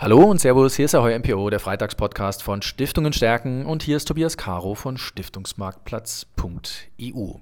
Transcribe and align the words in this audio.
Hallo 0.00 0.24
und 0.24 0.40
Servus, 0.40 0.74
hier 0.76 0.86
ist 0.86 0.94
der 0.94 1.02
Heuer 1.02 1.18
MPO, 1.18 1.50
der 1.50 1.60
Freitagspodcast 1.60 2.42
von 2.42 2.62
Stiftungen 2.62 3.12
stärken 3.12 3.66
und 3.66 3.82
hier 3.82 3.98
ist 3.98 4.06
Tobias 4.06 4.38
Caro 4.38 4.74
von 4.74 4.96
Stiftungsmarktplatz.eu. 4.96 7.34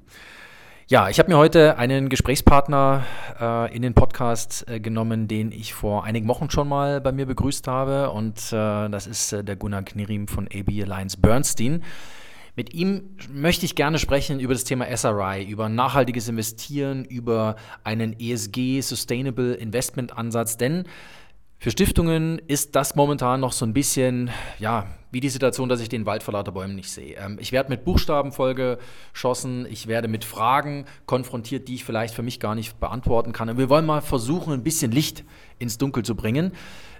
Ja, 0.88 1.08
ich 1.08 1.20
habe 1.20 1.30
mir 1.30 1.38
heute 1.38 1.78
einen 1.78 2.08
Gesprächspartner 2.08 3.04
äh, 3.40 3.76
in 3.76 3.82
den 3.82 3.94
Podcast 3.94 4.68
äh, 4.68 4.80
genommen, 4.80 5.28
den 5.28 5.52
ich 5.52 5.72
vor 5.72 6.02
einigen 6.02 6.26
Wochen 6.26 6.50
schon 6.50 6.66
mal 6.66 7.00
bei 7.00 7.12
mir 7.12 7.26
begrüßt 7.26 7.68
habe 7.68 8.10
und 8.10 8.38
äh, 8.48 8.88
das 8.88 9.06
ist 9.06 9.32
äh, 9.32 9.44
der 9.44 9.54
Gunnar 9.54 9.84
Knirim 9.84 10.26
von 10.26 10.48
AB 10.48 10.82
Alliance 10.82 11.16
Bernstein. 11.16 11.84
Mit 12.56 12.74
ihm 12.74 13.16
möchte 13.32 13.66
ich 13.66 13.76
gerne 13.76 14.00
sprechen 14.00 14.40
über 14.40 14.52
das 14.52 14.64
Thema 14.64 14.86
SRI, 14.96 15.44
über 15.44 15.68
nachhaltiges 15.68 16.28
Investieren, 16.28 17.04
über 17.04 17.54
einen 17.84 18.18
ESG 18.18 18.80
Sustainable 18.80 19.54
Investment 19.54 20.18
Ansatz, 20.18 20.56
denn 20.56 20.88
für 21.60 21.72
Stiftungen 21.72 22.38
ist 22.46 22.76
das 22.76 22.94
momentan 22.94 23.40
noch 23.40 23.50
so 23.50 23.66
ein 23.66 23.72
bisschen, 23.72 24.30
ja, 24.60 24.86
wie 25.10 25.18
die 25.18 25.28
Situation, 25.28 25.68
dass 25.68 25.80
ich 25.80 25.88
den 25.88 26.06
Wald 26.06 26.22
vor 26.22 26.34
lauter 26.34 26.52
Bäumen 26.52 26.76
nicht 26.76 26.90
sehe. 26.90 27.16
Ähm, 27.16 27.36
ich 27.40 27.50
werde 27.50 27.70
mit 27.70 27.84
Buchstaben 27.84 28.30
vollgeschossen, 28.30 29.66
ich 29.68 29.88
werde 29.88 30.06
mit 30.06 30.24
Fragen 30.24 30.84
konfrontiert, 31.06 31.66
die 31.66 31.74
ich 31.74 31.84
vielleicht 31.84 32.14
für 32.14 32.22
mich 32.22 32.38
gar 32.38 32.54
nicht 32.54 32.78
beantworten 32.78 33.32
kann. 33.32 33.48
Und 33.48 33.58
wir 33.58 33.68
wollen 33.68 33.86
mal 33.86 34.02
versuchen, 34.02 34.52
ein 34.52 34.62
bisschen 34.62 34.92
Licht 34.92 35.24
ins 35.58 35.78
Dunkel 35.78 36.04
zu 36.04 36.14
bringen, 36.14 36.52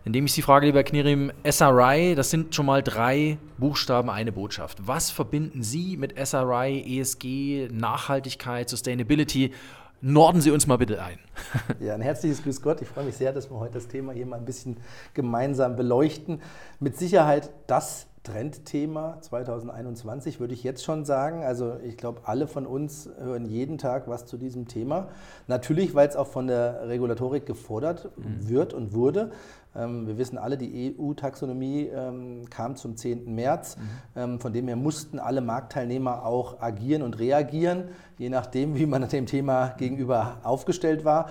indem 0.04 0.26
ich 0.26 0.32
Sie 0.32 0.42
frage, 0.42 0.66
lieber 0.66 0.82
Knirim, 0.82 1.30
SRI, 1.48 2.14
das 2.16 2.30
sind 2.30 2.54
schon 2.54 2.66
mal 2.66 2.82
drei 2.82 3.38
Buchstaben, 3.58 4.10
eine 4.10 4.32
Botschaft. 4.32 4.78
Was 4.86 5.10
verbinden 5.10 5.62
Sie 5.62 5.96
mit 5.96 6.14
SRI, 6.18 6.98
ESG, 6.98 7.68
Nachhaltigkeit, 7.70 8.68
Sustainability 8.68 9.52
Norden 10.00 10.40
Sie 10.40 10.50
uns 10.50 10.66
mal 10.66 10.78
bitte 10.78 11.02
ein. 11.02 11.18
Ja, 11.80 11.94
ein 11.94 12.00
herzliches 12.00 12.42
Grüß 12.42 12.62
Gott. 12.62 12.82
Ich 12.82 12.88
freue 12.88 13.04
mich 13.04 13.16
sehr, 13.16 13.32
dass 13.32 13.50
wir 13.50 13.58
heute 13.58 13.74
das 13.74 13.88
Thema 13.88 14.12
hier 14.12 14.26
mal 14.26 14.36
ein 14.36 14.44
bisschen 14.44 14.76
gemeinsam 15.14 15.76
beleuchten. 15.76 16.40
Mit 16.78 16.96
Sicherheit 16.96 17.50
das 17.66 18.06
Trendthema 18.22 19.18
2021, 19.22 20.40
würde 20.40 20.54
ich 20.54 20.62
jetzt 20.62 20.84
schon 20.84 21.04
sagen. 21.04 21.42
Also 21.42 21.76
ich 21.82 21.96
glaube, 21.96 22.22
alle 22.24 22.46
von 22.46 22.66
uns 22.66 23.08
hören 23.18 23.46
jeden 23.46 23.78
Tag 23.78 24.08
was 24.08 24.26
zu 24.26 24.36
diesem 24.36 24.68
Thema. 24.68 25.08
Natürlich, 25.46 25.94
weil 25.94 26.08
es 26.08 26.16
auch 26.16 26.26
von 26.26 26.46
der 26.46 26.88
Regulatorik 26.88 27.46
gefordert 27.46 28.10
mhm. 28.16 28.48
wird 28.48 28.74
und 28.74 28.92
wurde. 28.92 29.30
Ähm, 29.78 30.06
wir 30.06 30.18
wissen 30.18 30.36
alle, 30.38 30.58
die 30.58 30.96
EU-Taxonomie 30.98 31.88
ähm, 31.94 32.50
kam 32.50 32.76
zum 32.76 32.96
10. 32.96 33.34
März. 33.34 33.76
Mhm. 33.76 33.82
Ähm, 34.16 34.40
von 34.40 34.52
dem 34.52 34.66
her 34.66 34.76
mussten 34.76 35.18
alle 35.18 35.40
Marktteilnehmer 35.40 36.26
auch 36.26 36.60
agieren 36.60 37.02
und 37.02 37.18
reagieren, 37.18 37.84
je 38.18 38.28
nachdem, 38.28 38.74
wie 38.76 38.86
man 38.86 39.08
dem 39.08 39.26
Thema 39.26 39.74
gegenüber 39.78 40.38
aufgestellt 40.42 41.04
war. 41.04 41.30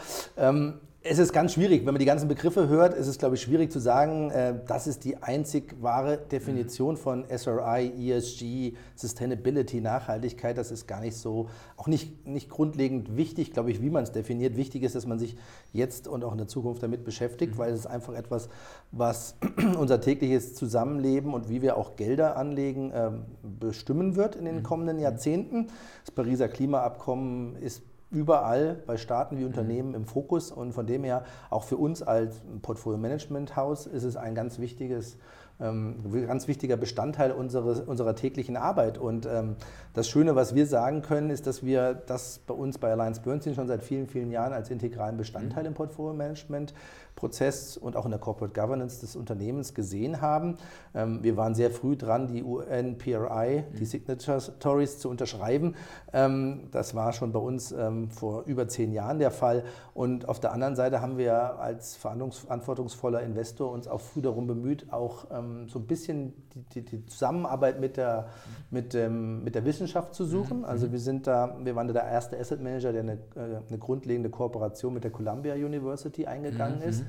Es 1.10 1.20
ist 1.20 1.32
ganz 1.32 1.54
schwierig, 1.54 1.86
wenn 1.86 1.94
man 1.94 2.00
die 2.00 2.06
ganzen 2.06 2.28
Begriffe 2.28 2.68
hört, 2.68 2.94
ist 2.94 3.08
es, 3.08 3.18
glaube 3.18 3.36
ich, 3.36 3.42
schwierig 3.42 3.72
zu 3.72 3.80
sagen, 3.80 4.30
äh, 4.32 4.56
das 4.68 4.88
ist 4.88 5.06
die 5.06 5.18
einzig 5.18 5.76
wahre 5.82 6.18
Definition 6.18 6.96
mhm. 6.96 7.00
von 7.00 7.26
SRI, 7.30 8.12
ESG, 8.12 8.74
Sustainability, 8.96 9.80
Nachhaltigkeit. 9.80 10.58
Das 10.58 10.70
ist 10.70 10.86
gar 10.86 11.00
nicht 11.00 11.16
so, 11.16 11.50
auch 11.78 11.88
nicht, 11.88 12.28
nicht 12.28 12.50
grundlegend 12.50 13.16
wichtig, 13.16 13.54
glaube 13.54 13.72
ich, 13.72 13.82
wie 13.82 13.90
man 13.90 14.04
es 14.04 14.12
definiert. 14.12 14.58
Wichtig 14.58 14.84
ist, 14.84 14.96
dass 14.96 15.06
man 15.06 15.18
sich 15.18 15.38
jetzt 15.72 16.08
und 16.08 16.24
auch 16.24 16.34
in 16.34 16.40
der 16.40 16.48
Zukunft 16.48 16.84
damit 16.84 17.06
beschäftigt, 17.06 17.54
mhm. 17.54 17.58
weil 17.60 17.72
es 17.72 17.82
ist 17.82 17.88
einfach 17.88 18.14
etwas, 18.14 18.50
was 18.92 19.36
unser 19.80 20.02
tägliches 20.02 20.56
Zusammenleben 20.56 21.34
und 21.34 21.48
wie 21.48 21.62
wir 21.62 21.78
auch 21.78 21.96
Gelder 21.96 22.36
anlegen, 22.36 22.92
ähm, 22.94 23.26
bestimmen 23.60 24.16
wird 24.16 24.36
in 24.36 24.46
den 24.46 24.58
mhm. 24.58 24.64
kommenden 24.64 25.00
Jahrzehnten. 25.00 25.68
Das 26.04 26.14
Pariser 26.14 26.50
Klimaabkommen 26.50 27.56
ist 27.58 27.82
überall 28.10 28.82
bei 28.86 28.98
Staaten 28.98 29.38
wie 29.38 29.46
Unternehmen 29.46 29.94
im 29.94 30.06
Fokus 30.06 30.52
und 30.52 30.74
von 30.74 30.88
dem 30.88 31.04
her 31.04 31.24
auch 31.50 31.64
für 31.64 31.78
uns 31.78 32.02
als 32.02 32.42
Portfolio-Management-Haus 32.62 33.88
ist 33.88 34.04
es 34.04 34.16
ein 34.16 34.36
ganz 34.36 34.60
wichtiges 34.60 35.18
ähm, 35.60 35.96
ganz 36.28 36.48
wichtiger 36.48 36.78
Bestandteil 36.78 37.32
unseres, 37.32 37.82
unserer 37.82 38.16
täglichen 38.16 38.58
Arbeit. 38.58 38.98
Und 38.98 39.26
ähm, 39.26 39.56
das 39.94 40.08
Schöne, 40.08 40.36
was 40.36 40.54
wir 40.54 40.68
sagen 40.68 41.02
können, 41.02 41.30
ist, 41.30 41.48
dass 41.48 41.64
wir 41.64 41.96
das 41.96 42.40
bei 42.46 42.54
uns 42.54 42.78
bei 42.78 42.92
Alliance 42.92 43.22
Bernstein 43.22 43.56
schon 43.56 43.68
seit 43.68 43.84
vielen, 43.84 44.08
vielen 44.08 44.32
Jahren 44.32 44.54
als 44.54 44.70
integralen 44.70 45.18
Bestandteil 45.18 45.64
mhm. 45.64 45.70
im 45.70 45.74
Portfolio-Management 45.74 46.74
Prozess 47.16 47.76
und 47.76 47.98
auch 47.98 48.06
in 48.06 48.12
der 48.12 48.20
Corporate 48.20 48.54
Governance 48.54 49.02
des 49.02 49.16
Unternehmens 49.16 49.74
gesehen 49.74 50.22
haben. 50.22 50.58
Ähm, 50.94 51.24
wir 51.24 51.36
waren 51.36 51.56
sehr 51.56 51.72
früh 51.72 51.98
dran, 51.98 52.28
die 52.28 52.44
UNPRI, 52.44 53.64
die 53.74 53.82
mhm. 53.82 53.86
Signatories 53.86 55.00
zu 55.00 55.10
unterschreiben. 55.10 55.76
Ähm, 56.14 56.70
das 56.72 56.96
war 56.96 57.12
schon 57.12 57.34
bei 57.34 57.40
uns 57.40 57.74
ähm, 58.04 58.10
vor 58.10 58.44
über 58.46 58.68
zehn 58.68 58.94
Jahren 58.94 59.20
der 59.20 59.32
Fall. 59.32 59.64
Und 59.94 60.28
auf 60.30 60.40
der 60.40 60.52
anderen 60.54 60.76
Seite 60.76 61.02
haben 61.02 61.18
wir 61.18 61.60
als 61.60 61.96
verantwortungsvoller 61.96 63.22
Investor 63.22 63.72
uns 63.72 63.88
auch 63.88 64.02
früh 64.02 64.22
darum 64.22 64.48
bemüht, 64.48 64.92
auch 64.92 65.26
so 65.68 65.80
ein 65.80 65.88
bisschen 65.88 66.34
die, 66.74 66.82
die 66.82 67.06
Zusammenarbeit 67.06 67.80
mit 67.80 67.98
der, 67.98 68.30
mit, 68.70 68.94
mit 68.94 69.56
der 69.56 69.66
Wissenschaft 69.66 70.14
zu 70.14 70.26
suchen. 70.26 70.60
Mhm. 70.60 70.66
Also 70.66 70.92
wir 70.92 71.00
sind 71.00 71.28
da, 71.28 71.56
wir 71.64 71.76
waren 71.76 71.88
da 71.88 71.94
der 71.94 72.04
erste 72.04 72.38
Asset 72.40 72.62
Manager, 72.62 72.92
der 72.92 73.02
eine, 73.02 73.14
äh, 73.14 73.62
eine 73.68 73.78
grundlegende 73.78 74.30
Kooperation 74.30 74.94
mit 74.94 75.04
der 75.04 75.12
Columbia 75.12 75.56
University 75.56 76.26
eingegangen 76.26 76.80
mhm. 76.80 76.90
ist. 76.90 77.04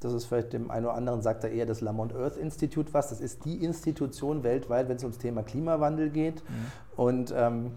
Das 0.00 0.12
ist 0.12 0.26
vielleicht 0.26 0.52
dem 0.52 0.70
einen 0.70 0.86
oder 0.86 0.94
anderen, 0.94 1.22
sagt 1.22 1.44
er 1.44 1.50
eher 1.50 1.66
das 1.66 1.80
Lamont 1.80 2.14
Earth 2.14 2.36
Institute 2.36 2.92
was. 2.92 3.08
Das 3.08 3.20
ist 3.20 3.44
die 3.44 3.64
Institution 3.64 4.42
weltweit, 4.42 4.88
wenn 4.88 4.96
es 4.96 5.02
ums 5.02 5.18
Thema 5.18 5.42
Klimawandel 5.42 6.10
geht. 6.10 6.42
Mhm. 6.42 6.72
Und 6.96 7.34
ähm, 7.36 7.70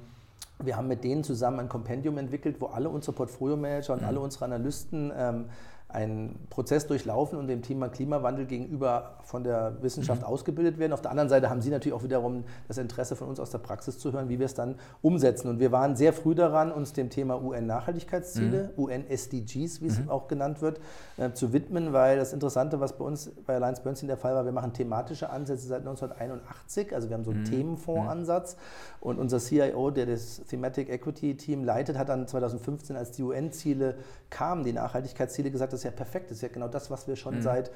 wir 0.64 0.76
haben 0.76 0.88
mit 0.88 1.04
denen 1.04 1.24
zusammen 1.24 1.60
ein 1.60 1.70
Kompendium 1.70 2.18
entwickelt, 2.18 2.60
wo 2.60 2.68
alle 2.68 2.90
unsere 2.90 3.14
Portfolio-Manager 3.14 3.94
und 3.94 4.02
mhm. 4.02 4.08
alle 4.08 4.20
unsere 4.20 4.46
Analysten 4.46 5.12
ähm, 5.16 5.46
einen 5.90 6.48
Prozess 6.50 6.86
durchlaufen 6.86 7.40
und 7.40 7.48
dem 7.48 7.62
Thema 7.62 7.88
Klimawandel 7.88 8.46
gegenüber 8.46 9.16
von 9.24 9.46
der 9.46 9.78
Wissenschaft 9.82 10.22
mhm. 10.22 10.28
ausgebildet 10.28 10.80
werden. 10.80 10.92
Auf 10.92 11.02
der 11.02 11.12
anderen 11.12 11.30
Seite 11.30 11.50
haben 11.50 11.62
Sie 11.62 11.70
natürlich 11.70 11.94
auch 11.94 12.04
wiederum 12.04 12.44
das 12.68 12.78
Interesse 12.78 13.16
von 13.16 13.30
uns 13.30 13.40
aus 13.40 13.52
der 13.52 13.60
Praxis 13.60 13.98
zu 13.98 14.12
hören, 14.12 14.28
wie 14.28 14.38
wir 14.38 14.46
es 14.46 14.54
dann 14.54 14.76
umsetzen. 15.02 15.48
Und 15.48 15.60
wir 15.60 15.72
waren 15.72 15.96
sehr 15.96 16.12
früh 16.12 16.36
daran, 16.36 16.74
uns 16.74 16.92
dem 16.92 17.10
Thema 17.10 17.42
UN-Nachhaltigkeitsziele, 17.42 18.74
mhm. 18.76 18.84
UN-SDGs, 18.84 19.82
wie 19.82 19.88
es 19.88 20.00
mhm. 20.00 20.10
auch 20.10 20.28
genannt 20.28 20.62
wird, 20.62 20.82
äh, 21.16 21.32
zu 21.32 21.54
widmen, 21.54 21.94
weil 21.94 22.18
das 22.18 22.34
Interessante, 22.34 22.82
was 22.82 22.98
bei 22.98 23.06
uns 23.06 23.32
bei 23.46 23.56
Alliance 23.56 23.82
Bernstein 23.82 24.08
der 24.08 24.18
Fall 24.18 24.36
war, 24.36 24.44
wir 24.44 24.52
machen 24.52 24.74
thematische 24.74 25.30
Ansätze 25.30 25.68
seit 25.68 25.80
1981, 25.80 26.94
also 26.94 27.08
wir 27.10 27.16
haben 27.16 27.24
so 27.24 27.32
einen 27.32 27.42
mhm. 27.42 27.46
Themenfondsansatz 27.46 28.58
und 29.00 29.20
unser 29.20 29.40
CIO, 29.40 29.92
der 29.92 30.06
das 30.06 30.42
Thematic 30.50 30.90
Equity 30.90 31.38
Team 31.38 31.64
leitet, 31.64 31.98
hat 31.98 32.10
dann 32.10 32.28
2015, 32.28 32.98
als 32.98 33.12
die 33.14 33.24
UN-Ziele 33.24 33.96
kamen, 34.30 34.66
die 34.66 34.74
Nachhaltigkeitsziele, 34.74 35.50
gesagt, 35.50 35.77
ist 35.82 35.84
ja 35.84 35.92
perfekt, 35.92 36.32
das 36.32 36.38
ist 36.38 36.42
ja 36.42 36.50
genau 36.50 36.68
das, 36.68 36.92
was 36.92 37.08
wir 37.08 37.16
schon 37.16 37.36
mhm. 37.36 37.42
seit 37.42 37.72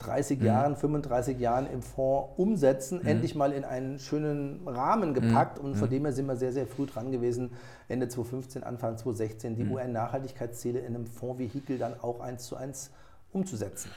30 0.00 0.40
mhm. 0.40 0.46
Jahren, 0.46 0.76
35 0.76 1.38
Jahren 1.38 1.66
im 1.70 1.82
Fonds 1.82 2.30
umsetzen, 2.36 3.00
mhm. 3.00 3.08
endlich 3.08 3.34
mal 3.34 3.52
in 3.52 3.64
einen 3.64 3.98
schönen 3.98 4.66
Rahmen 4.66 5.10
mhm. 5.10 5.14
gepackt. 5.14 5.58
Und 5.58 5.76
von 5.76 5.88
mhm. 5.88 5.92
dem 5.92 6.04
her 6.04 6.12
sind 6.12 6.26
wir 6.26 6.36
sehr, 6.36 6.52
sehr 6.52 6.66
früh 6.66 6.86
dran 6.86 7.12
gewesen, 7.12 7.52
Ende 7.88 8.08
2015, 8.08 8.64
Anfang 8.64 8.98
2016, 8.98 9.56
die 9.56 9.64
mhm. 9.64 9.72
UN-Nachhaltigkeitsziele 9.72 10.80
in 10.80 10.94
einem 10.94 11.06
Fondsvehikel 11.06 11.78
dann 11.78 12.00
auch 12.00 12.20
eins 12.20 12.44
zu 12.46 12.56
eins 12.56 12.90
umzusetzen. 13.34 13.90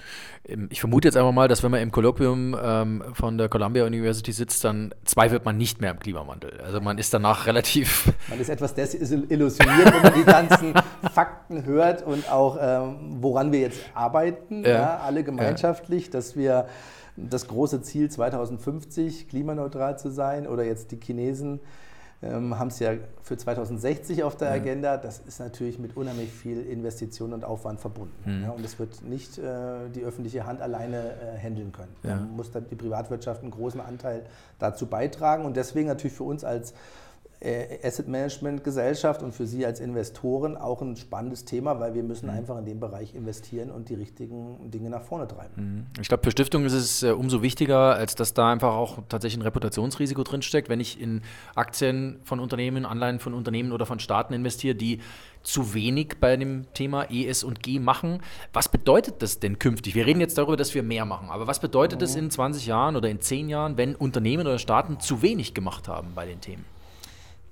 Ähm, 0.48 0.68
ich 0.72 0.80
vermute 0.80 1.08
jetzt 1.08 1.16
einfach 1.16 1.32
mal, 1.32 1.48
dass 1.48 1.64
wenn 1.64 1.72
man 1.72 1.82
im 1.82 1.92
Kolloquium 1.92 2.58
ähm, 2.62 3.04
von 3.14 3.38
der 3.38 3.50
Columbia 3.50 3.86
University 3.86 4.32
sitzt, 4.32 4.64
dann 4.64 4.94
zweifelt 5.06 5.46
man 5.46 5.58
nicht 5.58 5.80
mehr 5.82 5.92
am 5.92 6.00
Klimawandel. 6.00 6.60
Also 6.62 6.82
man 6.82 6.98
ist 6.98 7.14
danach 7.14 7.46
relativ. 7.46 8.14
Man 8.30 8.40
ist 8.40 8.50
etwas 8.50 8.74
desillusioniert, 8.74 9.94
wenn 9.94 10.02
man 10.02 10.14
die 10.14 10.24
ganzen 10.24 10.74
Fakten 11.14 11.66
hört 11.66 12.06
und 12.06 12.30
auch, 12.30 12.58
ähm, 12.60 13.18
woran 13.22 13.52
wir 13.52 13.60
jetzt 13.60 13.80
arbeiten, 13.94 14.64
ja. 14.64 14.70
Ja, 14.70 14.98
alle 14.98 15.24
gemeinschaftlich, 15.24 16.06
ja. 16.06 16.12
dass 16.12 16.36
wir 16.36 16.68
das 17.16 17.48
große 17.48 17.82
Ziel 17.82 18.10
2050 18.10 19.30
klimaneutral 19.30 19.98
zu 19.98 20.10
sein 20.10 20.48
oder 20.48 20.64
jetzt 20.64 20.92
die 20.92 21.00
Chinesen 21.00 21.60
ähm, 22.24 22.58
haben 22.58 22.70
es 22.70 22.80
ja 22.80 22.94
für 23.22 23.38
2060 23.38 24.24
auf 24.24 24.36
der 24.36 24.50
ja. 24.50 24.56
Agenda. 24.56 24.98
Das 24.98 25.20
ist 25.20 25.40
natürlich 25.40 25.78
mit 25.78 25.96
unheimlich 25.96 26.32
viel 26.32 26.62
Investition 26.66 27.34
und 27.34 27.46
Aufwand 27.46 27.80
verbunden. 27.80 28.14
Mhm. 28.26 28.44
Ja, 28.44 28.50
und 28.52 28.64
das 28.64 28.80
wird 28.80 29.04
nicht 29.04 29.38
äh, 29.38 29.90
die 29.94 30.04
öffentliche 30.04 30.46
Hand 30.46 30.62
alleine 30.62 30.98
äh, 30.98 31.38
handeln 31.40 31.72
können. 31.72 31.96
Ja. 32.04 32.18
Da 32.18 32.22
muss 32.22 32.52
dann 32.52 32.68
die 32.70 32.76
Privatwirtschaft 32.76 33.44
einen 33.44 33.52
großen 33.52 33.80
Anteil 33.80 34.24
dazu 34.58 34.88
beitragen. 34.88 35.46
Und 35.46 35.58
deswegen 35.58 35.88
natürlich 35.88 36.16
für 36.18 36.24
uns 36.24 36.44
als 36.44 36.74
Asset 37.40 38.08
Management 38.08 38.64
Gesellschaft 38.64 39.22
und 39.22 39.32
für 39.32 39.46
Sie 39.46 39.64
als 39.64 39.80
Investoren 39.80 40.58
auch 40.58 40.82
ein 40.82 40.96
spannendes 40.96 41.46
Thema, 41.46 41.80
weil 41.80 41.94
wir 41.94 42.02
müssen 42.02 42.28
mhm. 42.28 42.38
einfach 42.38 42.58
in 42.58 42.66
dem 42.66 42.80
Bereich 42.80 43.14
investieren 43.14 43.70
und 43.70 43.90
die 43.90 43.94
richtigen 43.94 44.72
Dinge 44.72 44.90
nach 44.90 45.04
vorne 45.04 45.28
treiben. 45.28 45.54
Mhm. 45.56 45.86
Ich 46.02 46.08
glaube, 46.08 46.24
für 46.24 46.32
Stiftungen 46.32 46.66
ist 46.66 46.74
es 46.74 47.04
äh, 47.04 47.12
umso 47.12 47.44
wichtiger, 47.44 47.96
als 47.96 48.16
dass 48.16 48.34
da 48.34 48.52
einfach 48.52 48.74
auch 48.74 48.98
tatsächlich 49.08 49.40
ein 49.40 49.44
Reputationsrisiko 49.44 50.24
drinsteckt. 50.24 50.68
Wenn 50.68 50.80
ich 50.80 51.00
in 51.00 51.22
Aktien 51.54 52.20
von 52.24 52.40
Unternehmen, 52.40 52.86
Anleihen 52.86 53.20
von 53.20 53.36
Unternehmen 53.36 53.72
oder 53.72 53.86
von 53.86 54.00
Staaten 54.00 54.34
investiere, 54.34 54.74
die 54.74 55.00
zu 55.44 55.74
wenig 55.76 56.16
bei 56.20 56.36
dem 56.36 56.66
Thema 56.74 57.04
ES 57.10 57.44
und 57.44 57.64
G 57.64 57.80
machen. 57.80 58.20
Was 58.52 58.68
bedeutet 58.68 59.22
das 59.22 59.40
denn 59.40 59.60
künftig? 59.60 59.96
Wir 59.96 60.06
reden 60.06 60.20
jetzt 60.20 60.38
darüber, 60.38 60.58
dass 60.58 60.76
wir 60.76 60.84
mehr 60.84 61.06
machen, 61.06 61.30
aber 61.30 61.48
was 61.48 61.62
bedeutet 61.62 62.00
mhm. 62.00 62.02
das 62.02 62.16
in 62.16 62.30
20 62.30 62.66
Jahren 62.66 62.96
oder 62.96 63.10
in 63.10 63.22
10 63.22 63.48
Jahren, 63.48 63.78
wenn 63.78 63.96
Unternehmen 63.96 64.46
oder 64.46 64.60
Staaten 64.60 65.00
zu 65.00 65.22
wenig 65.22 65.54
gemacht 65.54 65.88
haben 65.88 66.10
bei 66.16 66.26
den 66.26 66.42
Themen? 66.42 66.66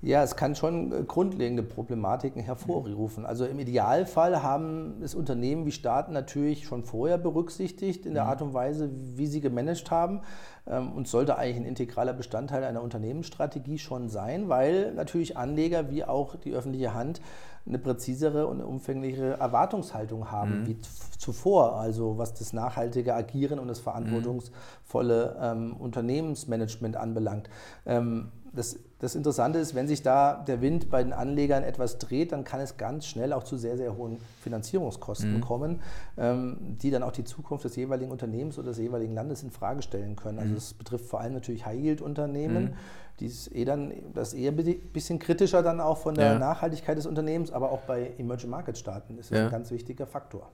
Ja, 0.06 0.22
es 0.22 0.36
kann 0.36 0.54
schon 0.54 0.92
äh, 0.92 1.02
grundlegende 1.02 1.64
Problematiken 1.64 2.40
hervorrufen. 2.40 3.26
Also 3.26 3.44
im 3.44 3.58
Idealfall 3.58 4.40
haben 4.40 5.02
es 5.02 5.16
Unternehmen 5.16 5.66
wie 5.66 5.72
Staaten 5.72 6.12
natürlich 6.12 6.64
schon 6.64 6.84
vorher 6.84 7.18
berücksichtigt 7.18 8.06
in 8.06 8.14
der 8.14 8.22
mhm. 8.22 8.30
Art 8.30 8.42
und 8.42 8.54
Weise, 8.54 8.88
wie 9.16 9.26
sie 9.26 9.40
gemanagt 9.40 9.90
haben 9.90 10.20
ähm, 10.68 10.92
und 10.92 11.08
sollte 11.08 11.36
eigentlich 11.36 11.56
ein 11.56 11.64
integraler 11.64 12.12
Bestandteil 12.12 12.62
einer 12.62 12.82
Unternehmensstrategie 12.82 13.78
schon 13.78 14.08
sein, 14.08 14.48
weil 14.48 14.94
natürlich 14.94 15.36
Anleger 15.36 15.90
wie 15.90 16.04
auch 16.04 16.36
die 16.36 16.52
öffentliche 16.52 16.94
Hand 16.94 17.20
eine 17.66 17.80
präzisere 17.80 18.46
und 18.46 18.60
umfänglichere 18.60 19.40
Erwartungshaltung 19.40 20.30
haben 20.30 20.60
mhm. 20.60 20.66
wie 20.68 20.76
zuvor, 21.18 21.80
also 21.80 22.16
was 22.16 22.32
das 22.32 22.52
nachhaltige 22.52 23.12
Agieren 23.12 23.58
und 23.58 23.66
das 23.66 23.80
verantwortungsvolle 23.80 25.36
ähm, 25.40 25.76
Unternehmensmanagement 25.76 26.96
anbelangt. 26.96 27.50
Ähm, 27.86 28.30
das, 28.56 28.78
das, 28.98 29.14
Interessante 29.14 29.58
ist, 29.58 29.74
wenn 29.74 29.86
sich 29.86 30.02
da 30.02 30.34
der 30.34 30.60
Wind 30.60 30.90
bei 30.90 31.02
den 31.02 31.12
Anlegern 31.12 31.62
etwas 31.62 31.98
dreht, 31.98 32.32
dann 32.32 32.44
kann 32.44 32.60
es 32.60 32.76
ganz 32.76 33.06
schnell 33.06 33.32
auch 33.32 33.44
zu 33.44 33.56
sehr, 33.56 33.76
sehr 33.76 33.96
hohen 33.96 34.18
Finanzierungskosten 34.40 35.34
mhm. 35.34 35.40
kommen, 35.40 35.80
ähm, 36.16 36.56
die 36.80 36.90
dann 36.90 37.02
auch 37.02 37.12
die 37.12 37.24
Zukunft 37.24 37.64
des 37.64 37.76
jeweiligen 37.76 38.10
Unternehmens 38.10 38.58
oder 38.58 38.68
des 38.68 38.78
jeweiligen 38.78 39.14
Landes 39.14 39.42
in 39.42 39.50
Frage 39.50 39.82
stellen 39.82 40.16
können. 40.16 40.38
Also 40.38 40.54
mhm. 40.54 40.78
betrifft 40.78 41.04
vor 41.04 41.20
allem 41.20 41.34
natürlich 41.34 41.66
High-Yield-Unternehmen. 41.66 42.64
Mhm 42.64 42.74
die 43.20 43.26
ist 43.26 43.54
eh 43.54 43.64
dann, 43.64 43.92
das 44.12 44.32
ist 44.32 44.40
eher 44.40 44.52
ein 44.52 44.90
bisschen 44.92 45.18
kritischer 45.18 45.62
dann 45.62 45.80
auch 45.80 45.98
von 45.98 46.14
der 46.14 46.32
ja. 46.32 46.38
Nachhaltigkeit 46.38 46.98
des 46.98 47.06
Unternehmens, 47.06 47.50
aber 47.50 47.72
auch 47.72 47.80
bei 47.82 48.12
Emerging 48.18 48.50
Market 48.50 48.76
Staaten 48.76 49.16
ist 49.18 49.30
das 49.30 49.38
ja. 49.38 49.44
ein 49.46 49.50
ganz 49.50 49.70
wichtiger 49.70 50.06
Faktor. 50.06 50.52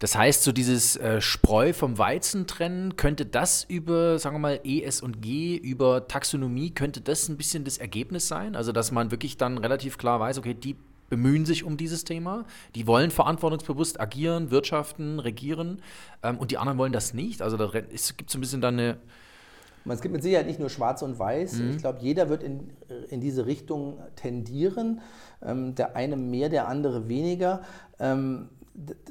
Das 0.00 0.16
heißt, 0.16 0.42
so 0.42 0.50
dieses 0.50 0.96
äh, 0.96 1.20
Spreu 1.20 1.72
vom 1.72 1.98
Weizen 1.98 2.46
trennen, 2.46 2.96
könnte 2.96 3.26
das 3.26 3.64
über, 3.64 4.18
sagen 4.18 4.36
wir 4.36 4.40
mal, 4.40 4.60
ES 4.64 5.00
und 5.02 5.22
G, 5.22 5.56
über 5.56 6.08
Taxonomie, 6.08 6.70
könnte 6.70 7.00
das 7.00 7.28
ein 7.28 7.36
bisschen 7.36 7.64
das 7.64 7.78
Ergebnis 7.78 8.26
sein? 8.26 8.56
Also, 8.56 8.72
dass 8.72 8.90
man 8.90 9.10
wirklich 9.10 9.36
dann 9.36 9.58
relativ 9.58 9.96
klar 9.96 10.18
weiß, 10.18 10.38
okay, 10.38 10.54
die 10.54 10.76
bemühen 11.10 11.44
sich 11.44 11.64
um 11.64 11.76
dieses 11.76 12.04
Thema, 12.04 12.46
die 12.74 12.86
wollen 12.86 13.10
verantwortungsbewusst 13.10 14.00
agieren, 14.00 14.50
wirtschaften, 14.50 15.18
regieren 15.18 15.82
ähm, 16.22 16.38
und 16.38 16.52
die 16.52 16.58
anderen 16.58 16.78
wollen 16.78 16.92
das 16.92 17.12
nicht. 17.12 17.42
Also 17.42 17.56
da 17.56 17.66
gibt 17.66 17.92
es 17.92 18.34
ein 18.34 18.40
bisschen 18.40 18.60
dann 18.60 18.78
eine 18.78 18.96
es 19.86 20.00
gibt 20.00 20.12
mit 20.12 20.22
Sicherheit 20.22 20.46
nicht 20.46 20.60
nur 20.60 20.70
Schwarz 20.70 21.02
und 21.02 21.18
Weiß. 21.18 21.54
Mhm. 21.54 21.70
Ich 21.70 21.78
glaube, 21.78 21.98
jeder 22.00 22.28
wird 22.28 22.42
in, 22.42 22.70
in 23.08 23.20
diese 23.20 23.46
Richtung 23.46 23.98
tendieren. 24.16 25.00
Ähm, 25.42 25.74
der 25.74 25.96
eine 25.96 26.16
mehr, 26.16 26.48
der 26.48 26.68
andere 26.68 27.08
weniger. 27.08 27.62
Ähm, 27.98 28.48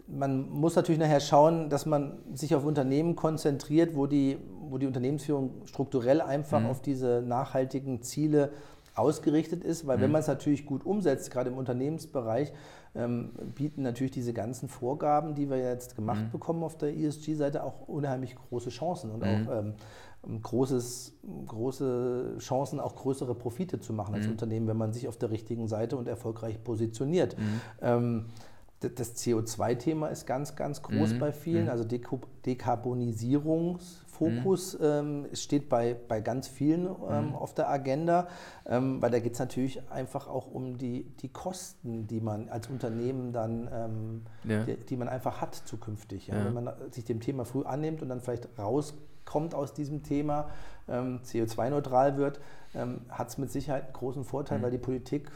man 0.08 0.50
muss 0.50 0.76
natürlich 0.76 1.00
nachher 1.00 1.20
schauen, 1.20 1.70
dass 1.70 1.86
man 1.86 2.18
sich 2.34 2.56
auf 2.56 2.66
Unternehmen 2.66 3.16
konzentriert, 3.16 3.96
wo 3.96 4.08
die, 4.08 4.38
wo 4.62 4.78
die 4.78 4.88
Unternehmensführung 4.88 5.66
strukturell 5.66 6.22
einfach 6.22 6.62
mhm. 6.62 6.68
auf 6.68 6.82
diese 6.82 7.24
nachhaltigen 7.26 8.02
Ziele 8.02 8.52
ausgerichtet 8.96 9.64
ist, 9.64 9.88
weil 9.88 9.98
mhm. 9.98 10.02
wenn 10.02 10.12
man 10.12 10.22
es 10.22 10.28
natürlich 10.28 10.66
gut 10.66 10.86
umsetzt, 10.86 11.32
gerade 11.32 11.50
im 11.50 11.58
Unternehmensbereich, 11.58 12.52
ähm, 12.96 13.32
bieten 13.56 13.84
natürlich 13.84 14.12
diese 14.12 14.34
ganzen 14.34 14.68
Vorgaben, 14.68 15.36
die 15.36 15.50
wir 15.50 15.58
jetzt 15.58 15.96
gemacht 15.96 16.22
mhm. 16.22 16.32
bekommen 16.32 16.64
auf 16.64 16.78
der 16.78 16.96
ESG-Seite, 16.96 17.64
auch 17.64 17.88
unheimlich 17.88 18.36
große 18.36 18.70
Chancen 18.70 19.12
und 19.12 19.20
mhm. 19.20 19.48
auch 19.48 19.60
ähm, 19.60 19.74
großes, 20.42 21.14
große 21.48 22.36
Chancen, 22.40 22.80
auch 22.80 22.96
größere 22.96 23.36
Profite 23.36 23.80
zu 23.80 23.94
machen 23.94 24.16
als 24.16 24.26
mhm. 24.26 24.32
Unternehmen, 24.34 24.68
wenn 24.68 24.78
man 24.78 24.94
sich 24.94 25.08
auf 25.08 25.18
der 25.18 25.32
richtigen 25.32 25.68
Seite 25.68 25.98
und 25.98 26.08
erfolgreich 26.08 26.64
positioniert. 26.64 27.38
Mhm. 27.38 27.62
Ähm, 27.82 28.26
das 28.82 29.18
CO2-Thema 29.18 30.08
ist 30.08 30.26
ganz, 30.26 30.56
ganz 30.56 30.82
groß 30.82 31.12
mhm. 31.14 31.20
bei 31.20 31.32
vielen. 31.34 31.66
Mhm. 31.66 31.72
Also 31.72 31.84
Dekarbonisierungsfokus 31.84 34.80
mhm. 34.80 34.86
ähm, 34.86 35.26
steht 35.34 35.68
bei, 35.68 35.98
bei 36.08 36.22
ganz 36.22 36.48
vielen 36.48 36.86
ähm, 36.86 37.30
mhm. 37.30 37.36
auf 37.36 37.54
der 37.54 37.70
Agenda, 37.70 38.30
ähm, 38.66 39.02
weil 39.02 39.12
da 39.12 39.20
geht 39.20 39.34
es 39.34 39.40
natürlich 39.40 39.92
einfach 39.92 40.30
auch 40.30 40.50
um 40.50 40.78
die, 40.78 41.04
die 41.22 41.28
Kosten, 41.28 42.08
die 42.08 42.22
man 42.22 42.48
als 42.48 42.70
Unternehmen 42.70 43.34
dann, 43.34 43.70
ähm, 43.74 44.22
ja. 44.46 44.64
die, 44.64 44.78
die, 44.78 44.96
man 44.96 45.10
einfach 45.10 45.42
hat 45.42 45.56
zukünftig. 45.56 46.28
Ja? 46.28 46.38
Ja. 46.38 46.46
Wenn 46.46 46.54
man 46.54 46.70
sich 46.92 47.04
dem 47.04 47.20
Thema 47.20 47.44
früh 47.44 47.64
annimmt 47.64 48.02
und 48.02 48.08
dann 48.08 48.22
vielleicht 48.22 48.48
rauskommt 48.58 49.09
aus 49.54 49.74
diesem 49.74 50.04
Thema, 50.04 50.50
ähm, 50.88 51.22
CO2-neutral 51.24 52.18
wird, 52.18 52.40
ähm, 52.76 53.02
hat 53.10 53.30
es 53.30 53.38
mit 53.38 53.52
Sicherheit 53.52 53.86
einen 53.86 53.94
großen 53.94 54.24
Vorteil, 54.24 54.60
mhm. 54.60 54.64
weil 54.64 54.72
die 54.72 54.78
Politik 54.78 55.32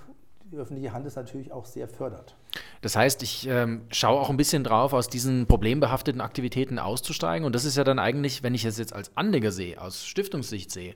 die 0.51 0.57
öffentliche 0.57 0.93
Hand 0.93 1.05
es 1.07 1.15
natürlich 1.15 1.51
auch 1.51 1.65
sehr 1.65 1.87
fördert. 1.87 2.35
Das 2.81 2.95
heißt, 2.95 3.23
ich 3.23 3.47
ähm, 3.47 3.85
schaue 3.89 4.19
auch 4.19 4.29
ein 4.29 4.37
bisschen 4.37 4.63
drauf, 4.63 4.93
aus 4.93 5.07
diesen 5.07 5.47
problembehafteten 5.47 6.21
Aktivitäten 6.21 6.77
auszusteigen. 6.77 7.45
Und 7.45 7.55
das 7.55 7.65
ist 7.65 7.75
ja 7.75 7.83
dann 7.83 7.97
eigentlich, 7.97 8.43
wenn 8.43 8.53
ich 8.53 8.65
es 8.65 8.77
jetzt 8.77 8.93
als 8.93 9.15
Anleger 9.17 9.51
sehe, 9.51 9.81
aus 9.81 10.05
Stiftungssicht 10.05 10.69
sehe, 10.69 10.95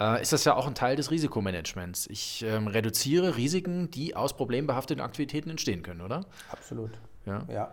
äh, 0.00 0.20
ist 0.20 0.32
das 0.32 0.44
ja 0.44 0.56
auch 0.56 0.66
ein 0.66 0.74
Teil 0.74 0.96
des 0.96 1.12
Risikomanagements. 1.12 2.08
Ich 2.08 2.44
ähm, 2.44 2.66
reduziere 2.66 3.36
Risiken, 3.36 3.90
die 3.90 4.16
aus 4.16 4.36
problembehafteten 4.36 5.02
Aktivitäten 5.02 5.50
entstehen 5.50 5.82
können, 5.82 6.00
oder? 6.00 6.24
Absolut. 6.50 6.90
Ja, 7.24 7.44
ja 7.48 7.70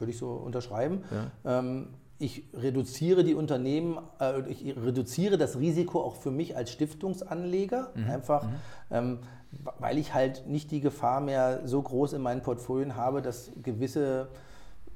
würde 0.00 0.12
ich 0.12 0.18
so 0.18 0.32
unterschreiben. 0.32 1.04
Ja. 1.10 1.58
Ähm, 1.58 1.88
ich 2.20 2.44
reduziere 2.52 3.24
die 3.24 3.34
Unternehmen, 3.34 3.98
äh, 4.20 4.42
ich 4.48 4.76
reduziere 4.76 5.38
das 5.38 5.58
Risiko 5.58 6.02
auch 6.02 6.16
für 6.16 6.30
mich 6.30 6.54
als 6.56 6.70
Stiftungsanleger, 6.70 7.90
mhm. 7.94 8.10
einfach, 8.10 8.44
mhm. 8.44 8.48
Ähm, 8.92 9.18
weil 9.78 9.98
ich 9.98 10.14
halt 10.14 10.46
nicht 10.46 10.70
die 10.70 10.80
Gefahr 10.80 11.20
mehr 11.20 11.62
so 11.64 11.80
groß 11.82 12.12
in 12.12 12.22
meinen 12.22 12.42
Portfolien 12.42 12.94
habe, 12.94 13.22
dass 13.22 13.50
gewisse 13.62 14.28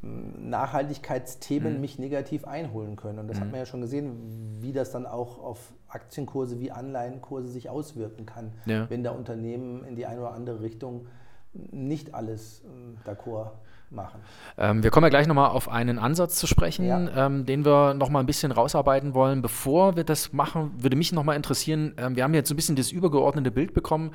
hm, 0.01 0.49
Nachhaltigkeitsthemen 0.49 1.75
mhm. 1.75 1.81
mich 1.81 1.99
negativ 1.99 2.47
einholen 2.47 2.95
können. 2.95 3.19
Und 3.19 3.29
das 3.29 3.39
hat 3.39 3.47
mhm. 3.47 3.53
man 3.53 3.61
ja 3.61 3.67
schon 3.67 3.81
gesehen, 3.81 4.61
wie 4.61 4.73
das 4.73 4.93
dann 4.93 5.07
auch 5.07 5.43
auf 5.43 5.73
Aktienkurse 5.89 6.61
wie 6.61 6.71
Anleihenkurse 6.71 7.49
sich 7.49 7.71
auswirken 7.71 8.27
kann, 8.27 8.53
ja. 8.67 8.89
wenn 8.91 9.03
da 9.03 9.13
Unternehmen 9.13 9.85
in 9.85 9.97
die 9.97 10.07
eine 10.07 10.21
oder 10.21 10.35
andere 10.35 10.61
Richtung 10.61 11.07
nicht 11.53 12.15
alles 12.15 12.63
hm, 12.65 12.99
d'accord 13.05 13.53
machen. 13.91 14.21
Ähm, 14.59 14.83
wir 14.83 14.91
kommen 14.91 15.05
ja 15.05 15.11
gleich 15.11 15.27
nochmal 15.27 15.51
auf 15.51 15.69
einen 15.69 15.99
Ansatz 15.99 16.37
zu 16.37 16.47
sprechen, 16.47 16.87
ja. 16.87 17.27
ähm, 17.27 17.47
den 17.47 17.65
wir 17.65 17.95
nochmal 17.95 18.23
ein 18.23 18.27
bisschen 18.27 18.53
rausarbeiten 18.53 19.15
wollen. 19.15 19.43
Bevor 19.43 19.97
wir 19.97 20.05
das 20.05 20.33
machen, 20.33 20.73
würde 20.79 20.97
mich 20.97 21.13
nochmal 21.13 21.37
interessieren, 21.37 21.95
ähm, 21.97 22.17
wir 22.17 22.25
haben 22.25 22.35
jetzt 22.35 22.51
ein 22.51 22.57
bisschen 22.57 22.77
das 22.77 22.91
übergeordnete 22.91 23.51
Bild 23.51 23.75
bekommen. 23.75 24.13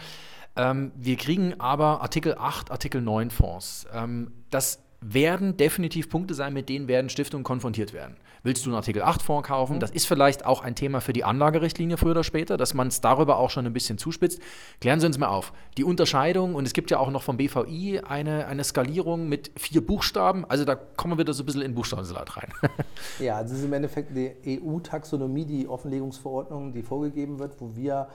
Ähm, 0.56 0.92
wir 0.96 1.16
kriegen 1.16 1.60
aber 1.60 2.02
Artikel 2.02 2.36
8, 2.38 2.72
Artikel 2.72 3.02
9 3.02 3.30
Fonds. 3.30 3.88
Ähm, 3.94 4.32
das 4.50 4.84
werden 5.02 5.56
definitiv 5.58 6.10
Punkte 6.10 6.34
sein, 6.34 6.54
mit 6.54 6.70
denen 6.70 6.88
werden 6.88 7.10
Stiftungen 7.10 7.44
konfrontiert 7.44 7.94
werden. 7.94 8.18
Willst 8.44 8.66
du 8.66 8.70
einen 8.70 8.76
Artikel 8.76 9.02
8 9.02 9.22
Fonds 9.22 9.48
kaufen? 9.48 9.76
Mhm. 9.76 9.80
Das 9.80 9.92
ist 9.92 10.08
vielleicht 10.08 10.46
auch 10.46 10.62
ein 10.62 10.76
Thema 10.76 11.02
für 11.02 11.14
die 11.14 11.24
Anlagerichtlinie 11.24 11.98
früher 11.98 12.12
oder 12.12 12.24
später, 12.24 12.58
dass 12.58 12.74
man 12.74 12.88
es 12.88 13.02
darüber 13.02 13.38
auch 13.38 13.50
schon 13.50 13.66
ein 13.66 13.74
bisschen 13.74 13.98
zuspitzt. 13.98 14.42
Klären 14.80 15.00
Sie 15.00 15.06
uns 15.06 15.18
mal 15.18 15.28
auf. 15.28 15.54
Die 15.78 15.84
Unterscheidung, 15.84 16.56
und 16.56 16.66
es 16.66 16.74
gibt 16.74 16.92
ja 16.92 17.00
auch 17.00 17.12
noch 17.12 17.24
vom 17.24 17.38
BVI 17.38 18.02
eine, 18.02 18.48
eine 18.48 18.64
Skalierung 18.64 19.28
mit 19.28 19.52
vier 19.58 19.86
Buchstaben. 19.86 20.46
Also 20.46 20.66
da 20.66 20.76
kommen 20.76 21.14
wir 21.14 21.20
wieder 21.20 21.34
so 21.34 21.44
ein 21.44 21.46
bisschen 21.46 21.62
in 21.62 21.76
Buchstabensalat 21.76 22.38
rein. 22.38 22.50
ja, 23.20 23.38
also 23.38 23.54
es 23.54 23.60
ist 23.60 23.66
im 23.66 23.74
Endeffekt 23.74 24.16
die 24.16 24.62
EU-Taxonomie, 24.62 25.46
die 25.46 25.68
Offenlegungsverordnung, 25.68 26.72
die 26.72 26.82
vorgegeben 26.82 27.40
wird, 27.40 27.60
wo 27.60 27.76
wir 27.76 28.08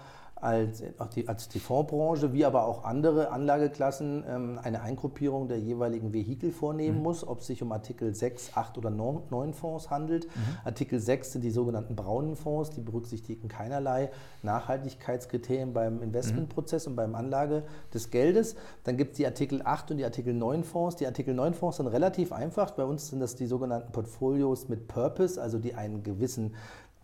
als, 0.44 0.82
die, 1.14 1.26
als 1.26 1.48
die 1.48 1.58
Fondsbranche 1.58 2.32
wie 2.32 2.44
aber 2.44 2.66
auch 2.66 2.84
andere 2.84 3.30
Anlageklassen 3.30 4.24
ähm, 4.28 4.60
eine 4.62 4.82
Eingruppierung 4.82 5.48
der 5.48 5.58
jeweiligen 5.58 6.12
Vehikel 6.12 6.52
vornehmen 6.52 6.98
mhm. 6.98 7.02
muss, 7.02 7.26
ob 7.26 7.40
es 7.40 7.46
sich 7.46 7.62
um 7.62 7.72
Artikel 7.72 8.14
6, 8.14 8.52
8 8.54 8.76
oder 8.78 8.90
9 8.90 9.54
Fonds 9.54 9.90
handelt. 9.90 10.26
Mhm. 10.26 10.40
Artikel 10.64 11.00
6 11.00 11.32
sind 11.32 11.42
die 11.42 11.50
sogenannten 11.50 11.96
braunen 11.96 12.36
Fonds, 12.36 12.70
die 12.70 12.82
berücksichtigen 12.82 13.48
keinerlei 13.48 14.10
Nachhaltigkeitskriterien 14.42 15.72
beim 15.72 16.02
Investmentprozess 16.02 16.86
mhm. 16.86 16.92
und 16.92 16.96
beim 16.96 17.14
Anlage 17.14 17.62
des 17.92 18.10
Geldes. 18.10 18.54
Dann 18.84 18.96
gibt 18.96 19.12
es 19.12 19.16
die 19.16 19.26
Artikel 19.26 19.62
8 19.64 19.92
und 19.92 19.96
die 19.96 20.04
Artikel 20.04 20.34
9 20.34 20.62
Fonds. 20.62 20.96
Die 20.96 21.06
Artikel 21.06 21.34
9 21.34 21.54
Fonds 21.54 21.78
sind 21.78 21.86
relativ 21.86 22.32
einfach. 22.32 22.72
Bei 22.72 22.84
uns 22.84 23.08
sind 23.08 23.20
das 23.20 23.34
die 23.34 23.46
sogenannten 23.46 23.92
Portfolios 23.92 24.68
mit 24.68 24.88
Purpose, 24.88 25.40
also 25.40 25.58
die 25.58 25.74
einen 25.74 26.02
gewissen 26.02 26.54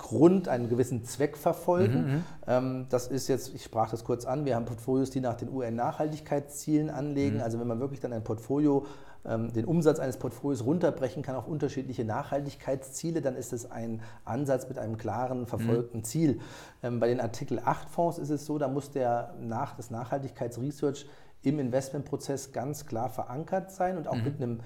Grund, 0.00 0.48
einen 0.48 0.70
gewissen 0.70 1.04
Zweck 1.04 1.36
verfolgen. 1.36 2.04
Mhm, 2.04 2.12
mhm, 2.12 2.24
ähm, 2.46 2.86
das 2.88 3.06
ist 3.06 3.28
jetzt, 3.28 3.54
ich 3.54 3.62
sprach 3.62 3.90
das 3.90 4.02
kurz 4.02 4.24
an, 4.24 4.46
wir 4.46 4.56
haben 4.56 4.64
Portfolios, 4.64 5.10
die 5.10 5.20
nach 5.20 5.34
den 5.34 5.50
UN-Nachhaltigkeitszielen 5.50 6.88
anlegen. 6.88 7.36
Mhm. 7.36 7.42
Also 7.42 7.60
wenn 7.60 7.66
man 7.66 7.80
wirklich 7.80 8.00
dann 8.00 8.12
ein 8.14 8.24
Portfolio, 8.24 8.86
ähm, 9.26 9.52
den 9.52 9.66
Umsatz 9.66 9.98
eines 9.98 10.16
Portfolios 10.16 10.64
runterbrechen 10.64 11.22
kann 11.22 11.36
auf 11.36 11.46
unterschiedliche 11.46 12.04
Nachhaltigkeitsziele, 12.06 13.20
dann 13.20 13.36
ist 13.36 13.52
es 13.52 13.70
ein 13.70 14.00
Ansatz 14.24 14.68
mit 14.68 14.78
einem 14.78 14.96
klaren, 14.96 15.46
verfolgten 15.46 15.98
mhm. 15.98 16.04
Ziel. 16.04 16.40
Ähm, 16.82 16.98
bei 16.98 17.08
den 17.08 17.20
Artikel 17.20 17.60
8 17.62 17.90
Fonds 17.90 18.18
ist 18.18 18.30
es 18.30 18.46
so, 18.46 18.56
da 18.56 18.68
muss 18.68 18.90
der 18.90 19.34
nach, 19.38 19.76
das 19.76 19.90
Nachhaltigkeitsresearch 19.90 21.06
im 21.42 21.58
Investmentprozess 21.58 22.52
ganz 22.52 22.86
klar 22.86 23.10
verankert 23.10 23.70
sein 23.70 23.98
und 23.98 24.08
auch 24.08 24.16
mhm. 24.16 24.24
mit 24.24 24.36
einem 24.36 24.60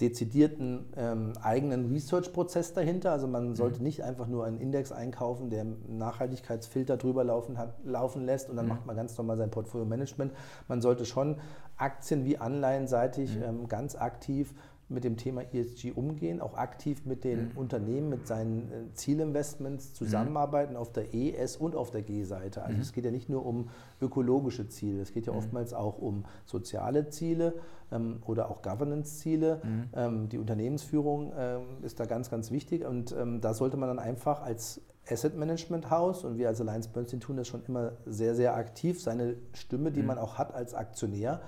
dezidierten 0.00 0.86
ähm, 0.96 1.32
eigenen 1.42 1.92
Research-Prozess 1.92 2.72
dahinter. 2.72 3.12
Also 3.12 3.26
man 3.26 3.54
sollte 3.56 3.78
mhm. 3.78 3.84
nicht 3.84 4.04
einfach 4.04 4.28
nur 4.28 4.44
einen 4.44 4.58
Index 4.58 4.92
einkaufen, 4.92 5.50
der 5.50 5.64
Nachhaltigkeitsfilter 5.88 6.96
drüber 6.96 7.24
laufen, 7.24 7.58
hat, 7.58 7.74
laufen 7.84 8.24
lässt 8.24 8.48
und 8.48 8.56
dann 8.56 8.66
mhm. 8.66 8.72
macht 8.72 8.86
man 8.86 8.96
ganz 8.96 9.16
normal 9.18 9.36
sein 9.36 9.50
Portfolio-Management. 9.50 10.32
Man 10.68 10.80
sollte 10.80 11.04
schon 11.04 11.36
Aktien 11.78 12.24
wie 12.24 12.38
anleihenseitig 12.38 13.36
mhm. 13.36 13.42
ähm, 13.42 13.68
ganz 13.68 13.94
aktiv 13.96 14.54
mit 14.90 15.04
dem 15.04 15.16
Thema 15.16 15.42
ESG 15.52 15.92
umgehen, 15.92 16.40
auch 16.40 16.54
aktiv 16.54 17.04
mit 17.04 17.24
den 17.24 17.50
mhm. 17.50 17.56
Unternehmen, 17.56 18.08
mit 18.08 18.26
seinen 18.26 18.72
äh, 18.72 18.94
Zielinvestments 18.94 19.92
zusammenarbeiten 19.92 20.72
mhm. 20.72 20.78
auf 20.78 20.92
der 20.92 21.12
E, 21.12 21.34
S 21.34 21.56
und 21.56 21.76
auf 21.76 21.90
der 21.90 22.02
G-Seite. 22.02 22.62
Also 22.62 22.76
mhm. 22.76 22.82
es 22.82 22.92
geht 22.92 23.04
ja 23.04 23.10
nicht 23.10 23.28
nur 23.28 23.44
um 23.44 23.68
ökologische 24.00 24.68
Ziele, 24.68 25.02
es 25.02 25.12
geht 25.12 25.26
ja 25.26 25.32
mhm. 25.32 25.38
oftmals 25.38 25.74
auch 25.74 25.98
um 25.98 26.24
soziale 26.46 27.10
Ziele 27.10 27.54
ähm, 27.92 28.22
oder 28.26 28.50
auch 28.50 28.62
Governance-Ziele. 28.62 29.60
Mhm. 29.62 29.84
Ähm, 29.94 30.28
die 30.30 30.38
Unternehmensführung 30.38 31.32
ähm, 31.36 31.62
ist 31.82 32.00
da 32.00 32.06
ganz, 32.06 32.30
ganz 32.30 32.50
wichtig 32.50 32.84
und 32.86 33.12
ähm, 33.12 33.42
da 33.42 33.52
sollte 33.52 33.76
man 33.76 33.88
dann 33.88 33.98
einfach 33.98 34.40
als 34.40 34.80
Asset 35.10 35.36
Management 35.36 35.90
Haus 35.90 36.24
und 36.24 36.38
wir 36.38 36.48
als 36.48 36.60
Alliance 36.60 36.88
Bernstein 36.88 37.20
tun 37.20 37.36
das 37.36 37.48
schon 37.48 37.62
immer 37.66 37.92
sehr, 38.06 38.34
sehr 38.34 38.56
aktiv, 38.56 39.00
seine 39.00 39.36
Stimme, 39.52 39.90
die 39.90 40.00
mhm. 40.00 40.06
man 40.06 40.18
auch 40.18 40.38
hat 40.38 40.54
als 40.54 40.74
Aktionär, 40.74 41.40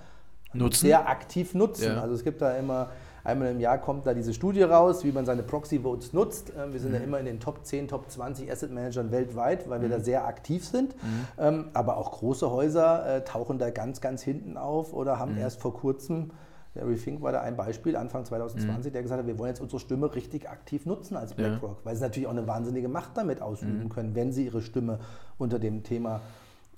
nutzen. 0.53 0.87
sehr 0.87 1.07
aktiv 1.07 1.53
nutzen. 1.53 1.95
Ja. 1.95 2.01
Also 2.01 2.15
es 2.15 2.23
gibt 2.23 2.41
da 2.41 2.55
immer, 2.55 2.89
einmal 3.23 3.51
im 3.51 3.59
Jahr 3.59 3.77
kommt 3.77 4.05
da 4.05 4.13
diese 4.13 4.33
Studie 4.33 4.63
raus, 4.63 5.03
wie 5.03 5.11
man 5.11 5.25
seine 5.25 5.43
Proxy 5.43 5.79
Votes 5.79 6.13
nutzt. 6.13 6.51
Ähm, 6.57 6.73
wir 6.73 6.79
sind 6.79 6.91
mhm. 6.91 6.97
ja 6.97 7.03
immer 7.03 7.19
in 7.19 7.25
den 7.25 7.39
Top 7.39 7.65
10, 7.65 7.87
Top 7.87 8.09
20 8.09 8.51
Asset 8.51 8.71
Managern 8.71 9.11
weltweit, 9.11 9.69
weil 9.69 9.81
wir 9.81 9.87
mhm. 9.87 9.93
da 9.93 9.99
sehr 9.99 10.25
aktiv 10.25 10.65
sind. 10.65 10.95
Mhm. 10.95 11.27
Ähm, 11.37 11.65
aber 11.73 11.97
auch 11.97 12.11
große 12.11 12.49
Häuser 12.49 13.17
äh, 13.17 13.23
tauchen 13.23 13.59
da 13.59 13.69
ganz, 13.69 14.01
ganz 14.01 14.21
hinten 14.21 14.57
auf 14.57 14.93
oder 14.93 15.19
haben 15.19 15.33
mhm. 15.33 15.39
erst 15.39 15.61
vor 15.61 15.73
kurzem 15.73 16.31
Larry 16.73 16.95
Fink 16.95 17.21
war 17.21 17.33
da 17.33 17.41
ein 17.41 17.57
Beispiel, 17.57 17.97
Anfang 17.97 18.23
2020, 18.23 18.85
mhm. 18.85 18.93
der 18.93 19.01
gesagt 19.03 19.19
hat, 19.19 19.27
wir 19.27 19.37
wollen 19.37 19.49
jetzt 19.49 19.59
unsere 19.59 19.79
Stimme 19.79 20.13
richtig 20.15 20.49
aktiv 20.49 20.85
nutzen 20.85 21.17
als 21.17 21.33
BlackRock, 21.33 21.79
ja. 21.79 21.85
weil 21.85 21.95
sie 21.95 22.01
natürlich 22.01 22.27
auch 22.27 22.31
eine 22.31 22.47
wahnsinnige 22.47 22.87
Macht 22.87 23.17
damit 23.17 23.41
ausüben 23.41 23.83
mhm. 23.83 23.89
können, 23.89 24.15
wenn 24.15 24.31
sie 24.31 24.45
ihre 24.45 24.61
Stimme 24.61 24.99
unter 25.37 25.59
dem 25.59 25.83
Thema 25.83 26.21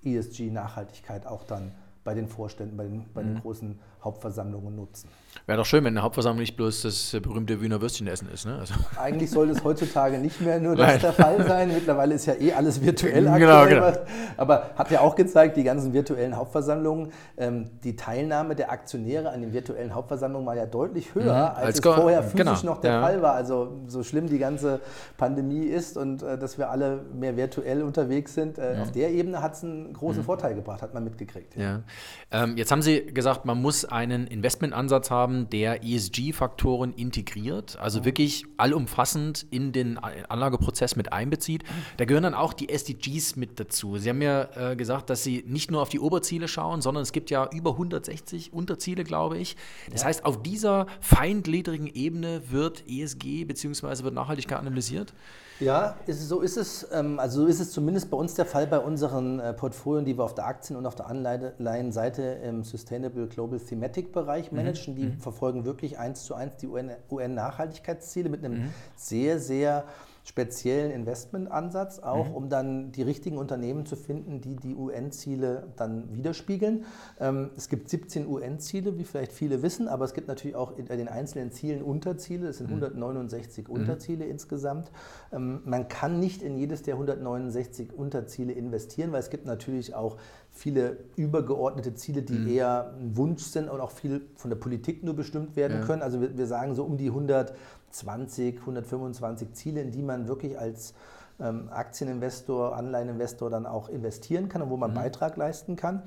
ESG, 0.03 0.50
Nachhaltigkeit 0.50 1.27
auch 1.27 1.44
dann 1.44 1.72
bei 2.03 2.13
den 2.13 2.27
Vorständen, 2.27 2.77
bei 2.77 2.83
den, 2.83 3.05
bei 3.13 3.24
den 3.24 3.39
großen 3.39 3.79
Hauptversammlungen 4.03 4.75
nutzen. 4.75 5.10
Wäre 5.45 5.57
doch 5.57 5.65
schön, 5.65 5.83
wenn 5.83 5.93
eine 5.93 6.03
Hauptversammlung 6.03 6.39
nicht 6.39 6.55
bloß 6.55 6.83
das 6.83 7.12
berühmte 7.22 7.62
Wiener 7.62 7.81
Würstchenessen 7.81 8.29
ist. 8.31 8.45
Ne? 8.45 8.57
Also. 8.60 8.74
Eigentlich 8.98 9.29
sollte 9.29 9.53
es 9.53 9.63
heutzutage 9.63 10.17
nicht 10.17 10.39
mehr 10.39 10.60
nur 10.60 10.75
das 10.77 11.00
der 11.01 11.12
Fall 11.12 11.45
sein. 11.45 11.69
Mittlerweile 11.74 12.15
ist 12.15 12.25
ja 12.25 12.36
eh 12.36 12.53
alles 12.53 12.81
virtuell 12.81 13.24
genau, 13.24 13.33
aktuell. 13.33 13.91
Genau. 13.91 14.05
Aber 14.38 14.69
hat 14.75 14.91
ja 14.91 15.01
auch 15.01 15.15
gezeigt, 15.15 15.57
die 15.57 15.63
ganzen 15.63 15.91
virtuellen 15.91 16.38
Hauptversammlungen, 16.38 17.12
ähm, 17.38 17.69
die 17.83 17.95
Teilnahme 17.95 18.55
der 18.55 18.72
Aktionäre 18.72 19.31
an 19.31 19.41
den 19.41 19.51
virtuellen 19.51 19.93
Hauptversammlungen 19.93 20.45
war 20.45 20.55
ja 20.55 20.65
deutlich 20.65 21.13
höher, 21.13 21.51
mhm, 21.51 21.57
als, 21.57 21.65
als, 21.65 21.79
es 21.79 21.86
vorher 21.86 22.24
physisch 22.24 22.62
genau. 22.62 22.74
noch 22.74 22.81
der 22.81 22.91
ja. 22.93 23.01
Fall 23.01 23.22
war. 23.22 23.33
Also 23.33 23.81
so 23.88 24.03
schlimm 24.03 24.27
die 24.27 24.39
ganze 24.39 24.79
Pandemie 25.17 25.65
ist 25.65 25.98
und 25.98 26.24
äh, 26.24 26.38
dass 26.38 26.57
wir 26.57 26.69
alle 26.69 27.01
mehr 27.13 27.36
virtuell 27.36 27.81
unterwegs 27.83 28.33
sind, 28.33 28.57
äh, 28.57 28.75
mhm. 28.75 28.81
auf 28.81 28.91
der 28.91 29.12
Ebene 29.12 29.41
hat 29.41 29.55
es 29.55 29.63
einen 29.63 29.93
großen 29.93 30.22
mhm. 30.22 30.25
Vorteil 30.25 30.55
gebracht, 30.55 30.81
hat 30.81 30.93
man 30.93 31.03
mitgekriegt. 31.03 31.55
Ja. 31.57 31.81
Ähm, 32.31 32.55
jetzt 32.55 32.72
haben 32.72 32.81
Sie 32.81 33.05
gesagt, 33.07 33.45
man 33.45 33.62
muss 33.62 33.83
einen 33.93 34.25
Investmentansatz 34.25 35.12
haben, 35.12 35.50
der 35.51 35.83
ESG-Faktoren 35.83 36.93
integriert, 36.93 37.77
also 37.79 38.00
mhm. 38.00 38.05
wirklich 38.05 38.45
allumfassend 38.57 39.45
in 39.51 39.71
den 39.71 40.00
Anlageprozess 40.00 40.95
mit 40.95 41.13
einbezieht. 41.13 41.63
Da 41.97 42.05
gehören 42.05 42.23
dann 42.23 42.33
auch 42.33 42.53
die 42.53 42.69
SDGs 42.69 43.35
mit 43.35 43.59
dazu. 43.59 43.97
Sie 43.97 44.09
haben 44.09 44.21
ja 44.23 44.71
äh, 44.71 44.75
gesagt, 44.75 45.12
dass 45.12 45.23
Sie 45.23 45.43
nicht 45.47 45.69
nur 45.69 45.81
auf 45.81 45.89
die 45.89 46.00
Oberziele 46.00 46.47
schauen, 46.47 46.81
sondern 46.81 47.03
es 47.03 47.12
gibt 47.12 47.29
ja 47.29 47.47
über 47.53 47.71
160 47.71 48.51
Unterziele, 48.51 49.03
glaube 49.03 49.38
ich. 49.38 49.55
Das 49.91 50.01
ja. 50.01 50.07
heißt, 50.07 50.25
auf 50.25 50.41
dieser 50.41 50.88
feingliedrigen 51.00 51.88
Ebene 51.88 52.41
wird 52.50 52.83
ESG 52.88 53.45
bzw. 53.45 54.03
wird 54.03 54.15
Nachhaltigkeit 54.15 54.57
analysiert? 54.57 55.13
Ja, 55.60 55.95
ist, 56.07 56.27
so 56.27 56.41
ist 56.41 56.57
es. 56.57 56.88
Ähm, 56.91 57.19
also 57.19 57.41
so 57.41 57.48
ist 57.48 57.60
es 57.60 57.72
zumindest 57.72 58.10
bei 58.10 58.17
uns 58.17 58.33
der 58.33 58.45
Fall 58.45 58.67
bei 58.67 58.79
unseren 58.79 59.39
äh, 59.39 59.53
Portfolien, 59.53 60.05
die 60.05 60.17
wir 60.17 60.24
auf 60.24 60.36
der 60.36 60.45
Aktien- 60.45 60.75
und 60.75 60.86
auf 60.86 60.95
der 60.95 61.07
Anleihenseite 61.07 62.22
im 62.43 62.63
Sustainable 62.63 63.27
Global 63.27 63.60
Thematic 63.60 64.12
Bereich 64.12 64.51
mhm. 64.51 64.57
managen. 64.57 64.95
Die 64.95 65.05
mhm. 65.05 65.19
verfolgen 65.19 65.65
wirklich 65.65 66.00
eins 66.00 66.24
zu 66.24 66.33
eins 66.33 66.57
die 66.57 66.67
UN-Nachhaltigkeitsziele 66.67 68.29
mit 68.29 68.43
einem 68.43 68.63
mhm. 68.63 68.74
sehr, 68.95 69.39
sehr 69.39 69.86
speziellen 70.24 70.92
Investmentansatz, 70.92 72.00
auch 72.00 72.30
mhm. 72.30 72.36
um 72.36 72.50
dann 72.50 72.92
die 72.94 73.01
richtigen 73.01 73.38
Unternehmen 73.38 73.86
zu 73.86 73.98
finden, 73.98 74.39
die 74.39 74.56
die 74.56 74.74
UN-Ziele 74.74 75.68
dann 75.75 76.15
widerspiegeln. 76.15 76.86
Ähm, 77.20 77.50
es 77.58 77.68
gibt 77.68 77.89
17 77.89 78.27
UN-Ziele, 78.27 78.98
wie 78.98 79.03
vielleicht 79.03 79.34
viele 79.34 79.62
wissen, 79.62 79.89
aber 79.89 80.06
es 80.06 80.13
gibt 80.13 80.30
natürlich 80.30 80.56
auch 80.56 80.77
in 80.77 80.86
den 80.86 81.10
einzelnen 81.10 81.51
Zielen 81.51 81.82
Unterziele. 81.82 82.48
Es 82.48 82.60
sind 82.60 82.68
169 82.68 83.68
mhm. 83.68 83.74
Unterziele 83.74 84.25
insgesamt. 84.25 84.92
Ähm, 85.34 85.62
man 85.65 85.89
kann 85.89 86.22
nicht 86.22 86.42
in 86.42 86.58
jedes 86.58 86.84
der 86.84 86.94
169 86.94 87.92
Unterziele 87.94 88.53
investieren, 88.53 89.12
weil 89.12 89.20
es 89.20 89.30
gibt 89.30 89.46
natürlich 89.46 89.94
auch 89.94 90.18
viele 90.53 90.98
übergeordnete 91.15 91.96
Ziele, 91.96 92.22
die 92.22 92.34
mhm. 92.38 92.48
eher 92.48 92.94
ein 92.94 93.18
Wunsch 93.18 93.44
sind 93.44 93.70
und 93.70 93.82
auch 93.82 93.92
viel 93.92 94.22
von 94.36 94.50
der 94.50 94.58
Politik 94.58 95.03
nur 95.03 95.15
bestimmt 95.15 95.56
werden 95.56 95.80
ja. 95.80 95.86
können. 95.86 96.01
Also 96.01 96.22
wir, 96.22 96.38
wir, 96.38 96.48
sagen 96.48 96.75
so 96.75 96.84
um 96.84 96.98
die 96.98 97.10
120, 97.93 98.59
125 98.59 99.53
Ziele, 99.53 99.81
in 99.81 99.91
die 99.91 100.01
man 100.01 100.27
wirklich 100.27 100.57
als 100.57 100.93
ähm, 101.39 101.69
Aktieninvestor, 101.71 102.75
Anleiheninvestor 102.75 103.50
dann 103.50 103.65
auch 103.65 103.89
investieren 103.89 104.50
kann 104.50 104.62
und 104.63 104.69
wo 104.69 104.77
man 104.77 104.91
mhm. 104.91 104.95
Beitrag 104.95 105.38
leisten 105.38 105.75
kann. 105.75 106.03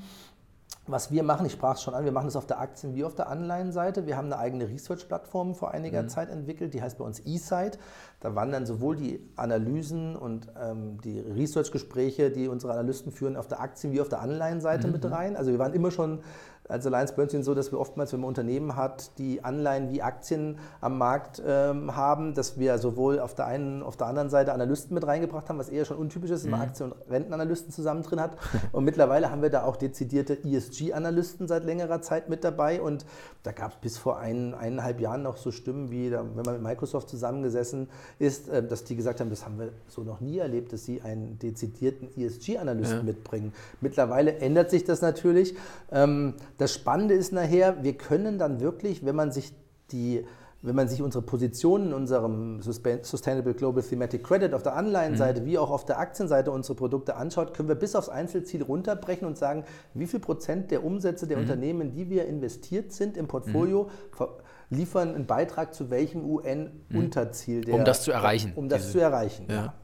Was 0.89 1.11
wir 1.11 1.25
machen, 1.25 1.47
ich 1.47 1.53
sprach 1.53 1.75
es 1.75 1.83
schon 1.83 1.95
an, 1.95 2.05
wir 2.05 2.13
machen 2.13 2.29
es 2.29 2.37
auf 2.37 2.47
der 2.47 2.61
Aktien- 2.61 2.95
wie 2.95 3.05
auf 3.05 3.15
der 3.17 3.29
Anleihenseite. 3.29 4.07
Wir 4.07 4.17
haben 4.17 4.27
eine 4.27 4.39
eigene 4.39 4.69
Research-Plattform 4.69 5.57
vor 5.57 5.73
einiger 5.73 6.03
mhm. 6.03 6.09
Zeit 6.09 6.29
entwickelt, 6.29 6.75
die 6.75 6.83
heißt 6.83 6.99
bei 6.99 7.05
uns 7.05 7.21
eSight. 7.27 7.79
Da 8.21 8.37
wandern 8.37 8.67
sowohl 8.67 8.95
die 8.95 9.21
Analysen 9.35 10.15
und 10.15 10.47
ähm, 10.61 11.01
die 11.03 11.19
Research-Gespräche, 11.19 12.31
die 12.31 12.47
unsere 12.47 12.73
Analysten 12.73 13.11
führen, 13.11 13.37
auf 13.37 13.49
der 13.49 13.61
Aktien- 13.61 13.93
wie 13.93 14.01
auf 14.01 14.09
der 14.09 14.21
Anleihenseite 14.21 14.87
mhm. 14.87 14.93
mit 14.93 15.11
rein. 15.11 15.37
Also 15.37 15.51
wir 15.51 15.59
waren 15.59 15.73
immer 15.73 15.91
schon 15.91 16.21
als 16.69 16.87
Alliance 16.87 17.15
Bernstein 17.15 17.43
so, 17.43 17.55
dass 17.55 17.73
wir 17.73 17.79
oftmals, 17.79 18.13
wenn 18.13 18.21
man 18.21 18.29
Unternehmen 18.29 18.77
hat, 18.77 19.19
die 19.19 19.45
Anleihen 19.45 19.91
wie 19.91 20.03
Aktien 20.03 20.59
am 20.81 20.99
Markt 20.99 21.43
ähm, 21.47 21.95
haben, 21.97 22.35
dass 22.35 22.59
wir 22.59 22.79
sowohl 22.79 23.21
auf 23.21 23.35
der 23.35 23.47
einen, 23.47 23.83
auf 23.83 23.97
der 23.97 24.07
anderen 24.07 24.31
Seite 24.31 24.53
Analysten 24.53 24.95
mit 24.95 25.07
reingebracht 25.07 25.49
haben, 25.49 25.59
was 25.59 25.69
eher 25.69 25.85
schon 25.85 25.97
untypisch 25.97 26.31
ist, 26.31 26.45
wenn 26.45 26.51
man 26.53 26.61
mhm. 26.61 26.67
Aktien- 26.67 26.93
und 26.93 27.11
Rentenanalysten 27.11 27.73
zusammen 27.73 28.03
drin 28.03 28.21
hat. 28.21 28.37
Und 28.73 28.85
mittlerweile 28.85 29.31
haben 29.31 29.43
wir 29.43 29.51
da 29.51 29.65
auch 29.65 29.77
dezidierte 29.77 30.39
ESG-Analysten 30.45 31.47
seit 31.47 31.65
längerer 31.65 32.03
Zeit 32.03 32.29
mit 32.29 32.45
dabei. 32.45 32.81
Und 32.81 33.07
da 33.43 33.53
gab 33.53 33.73
es 33.73 33.77
bis 33.79 33.99
vor 33.99 34.19
ein, 34.19 34.55
eineinhalb 34.55 35.01
Jahren 35.01 35.23
noch 35.23 35.37
so 35.37 35.51
Stimmen 35.51 35.91
wie, 35.91 36.11
da, 36.11 36.25
wenn 36.35 36.45
man 36.45 36.55
mit 36.55 36.63
Microsoft 36.63 37.09
zusammengesessen 37.09 37.89
ist, 38.19 38.49
äh, 38.49 38.67
dass 38.67 38.85
die 38.85 38.97
gesagt 38.97 39.21
haben, 39.21 39.31
das 39.31 39.45
haben 39.45 39.59
wir 39.59 39.71
so 39.89 40.03
noch 40.03 40.21
nie 40.21 40.39
erlebt, 40.39 40.73
dass 40.73 40.85
sie 40.85 41.03
einen 41.03 41.39
dezidierten 41.39 42.09
ESG-Analysten 42.17 42.99
ja. 42.99 43.05
mitbringen. 43.05 43.53
Mittlerweile 43.81 44.39
ändert 44.39 44.71
sich 44.71 44.85
das 44.85 45.01
natürlich. 45.01 45.57
Ähm, 45.91 46.35
das 46.59 46.75
Spannende 46.75 47.15
ist 47.15 47.33
nachher, 47.33 47.83
wir 47.83 47.95
können 47.95 48.39
dann 48.39 48.61
wirklich, 48.61 49.05
wenn 49.05 49.17
man 49.17 49.33
sich 49.33 49.53
die 49.93 50.25
wenn 50.63 50.75
man 50.75 50.89
sich 50.89 51.01
unsere 51.01 51.23
Positionen 51.23 51.89
in 51.89 51.93
unserem 51.93 52.61
Sustainable 52.61 53.55
Global 53.55 53.83
Thematic 53.83 54.25
Credit 54.25 54.53
auf 54.53 54.63
der 54.63 54.75
Anleihenseite 54.75 55.43
mhm. 55.43 55.47
wie 55.47 55.59
auch 55.59 55.71
auf 55.71 55.85
der 55.85 55.99
Aktienseite 55.99 56.51
unsere 56.51 56.75
Produkte 56.75 57.15
anschaut, 57.15 57.55
können 57.55 57.69
wir 57.69 57.77
bis 57.77 57.95
aufs 57.95 58.09
Einzelziel 58.09 58.63
runterbrechen 58.63 59.27
und 59.29 59.39
sagen, 59.39 59.65
wie 59.95 60.07
viel 60.07 60.19
Prozent 60.19 60.71
der 60.71 60.85
Umsätze 60.85 61.27
der 61.29 61.37
mhm. 61.37 61.45
Unternehmen, 61.45 61.81
in 61.83 61.93
die 61.93 62.11
wir 62.11 62.27
investiert 62.27 62.93
sind 62.93 63.17
im 63.17 63.29
Portfolio, 63.29 63.91
mhm. 64.19 64.27
liefern 64.71 65.15
einen 65.15 65.27
Beitrag 65.27 65.73
zu 65.73 65.91
welchem 65.91 66.25
UN-Unterziel. 66.25 67.71
Um 67.71 67.85
das 67.85 68.03
zu 68.03 68.11
erreichen. 68.11 68.53
Um 68.57 68.69
das 68.69 68.91
zu 68.91 68.99
erreichen, 68.99 69.47
ja. 69.49 69.55
ja. 69.55 69.75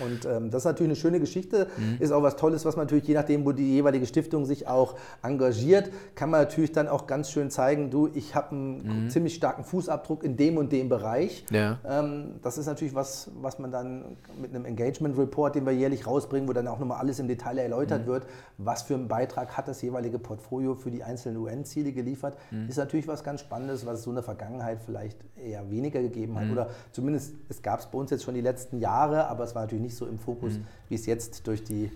Und 0.00 0.24
ähm, 0.24 0.50
das 0.50 0.62
ist 0.62 0.64
natürlich 0.64 0.90
eine 0.90 0.96
schöne 0.96 1.20
Geschichte, 1.20 1.68
mhm. 1.76 1.96
ist 1.98 2.12
auch 2.12 2.22
was 2.22 2.36
Tolles, 2.36 2.64
was 2.64 2.76
man 2.76 2.86
natürlich, 2.86 3.06
je 3.06 3.14
nachdem, 3.14 3.44
wo 3.44 3.52
die 3.52 3.74
jeweilige 3.74 4.06
Stiftung 4.06 4.46
sich 4.46 4.66
auch 4.66 4.94
engagiert, 5.22 5.90
kann 6.14 6.30
man 6.30 6.40
natürlich 6.40 6.72
dann 6.72 6.88
auch 6.88 7.06
ganz 7.06 7.30
schön 7.30 7.50
zeigen, 7.50 7.90
du, 7.90 8.08
ich 8.14 8.34
habe 8.34 8.52
einen 8.52 9.04
mhm. 9.04 9.10
ziemlich 9.10 9.34
starken 9.34 9.64
Fußabdruck 9.64 10.24
in 10.24 10.36
dem 10.36 10.56
und 10.56 10.72
dem 10.72 10.88
Bereich. 10.88 11.44
Ja. 11.50 11.78
Ähm, 11.86 12.36
das 12.42 12.58
ist 12.58 12.66
natürlich 12.66 12.94
was, 12.94 13.30
was 13.40 13.58
man 13.58 13.70
dann 13.70 14.16
mit 14.40 14.54
einem 14.54 14.64
Engagement 14.64 15.18
Report, 15.18 15.54
den 15.54 15.66
wir 15.66 15.72
jährlich 15.72 16.06
rausbringen, 16.06 16.48
wo 16.48 16.52
dann 16.52 16.68
auch 16.68 16.78
nochmal 16.78 16.98
alles 16.98 17.18
im 17.18 17.28
Detail 17.28 17.58
erläutert 17.58 18.02
mhm. 18.02 18.06
wird, 18.06 18.26
was 18.58 18.82
für 18.82 18.94
einen 18.94 19.08
Beitrag 19.08 19.56
hat 19.56 19.68
das 19.68 19.82
jeweilige 19.82 20.18
Portfolio 20.18 20.74
für 20.74 20.90
die 20.90 21.02
einzelnen 21.02 21.36
UN-Ziele 21.38 21.92
geliefert, 21.92 22.36
mhm. 22.50 22.68
ist 22.68 22.76
natürlich 22.76 23.08
was 23.08 23.22
ganz 23.22 23.40
Spannendes, 23.40 23.84
was 23.84 23.98
es 23.98 24.04
so 24.04 24.10
in 24.10 24.16
der 24.16 24.24
Vergangenheit 24.24 24.78
vielleicht 24.84 25.18
eher 25.36 25.70
weniger 25.70 26.00
gegeben 26.00 26.38
hat. 26.38 26.46
Mhm. 26.46 26.52
Oder 26.52 26.70
zumindest, 26.92 27.34
es 27.48 27.62
gab 27.62 27.80
es 27.80 27.86
bei 27.86 27.98
uns 27.98 28.10
jetzt 28.10 28.24
schon 28.24 28.34
die 28.34 28.40
letzten 28.40 28.78
Jahre, 28.78 29.26
aber 29.26 29.44
es 29.44 29.54
war 29.54 29.62
natürlich 29.62 29.81
nicht 29.82 29.94
so 29.94 30.06
im 30.06 30.18
Fokus, 30.18 30.54
mhm. 30.54 30.66
wie 30.88 30.94
es 30.94 31.06
jetzt 31.06 31.46
durch 31.46 31.62
die, 31.62 31.90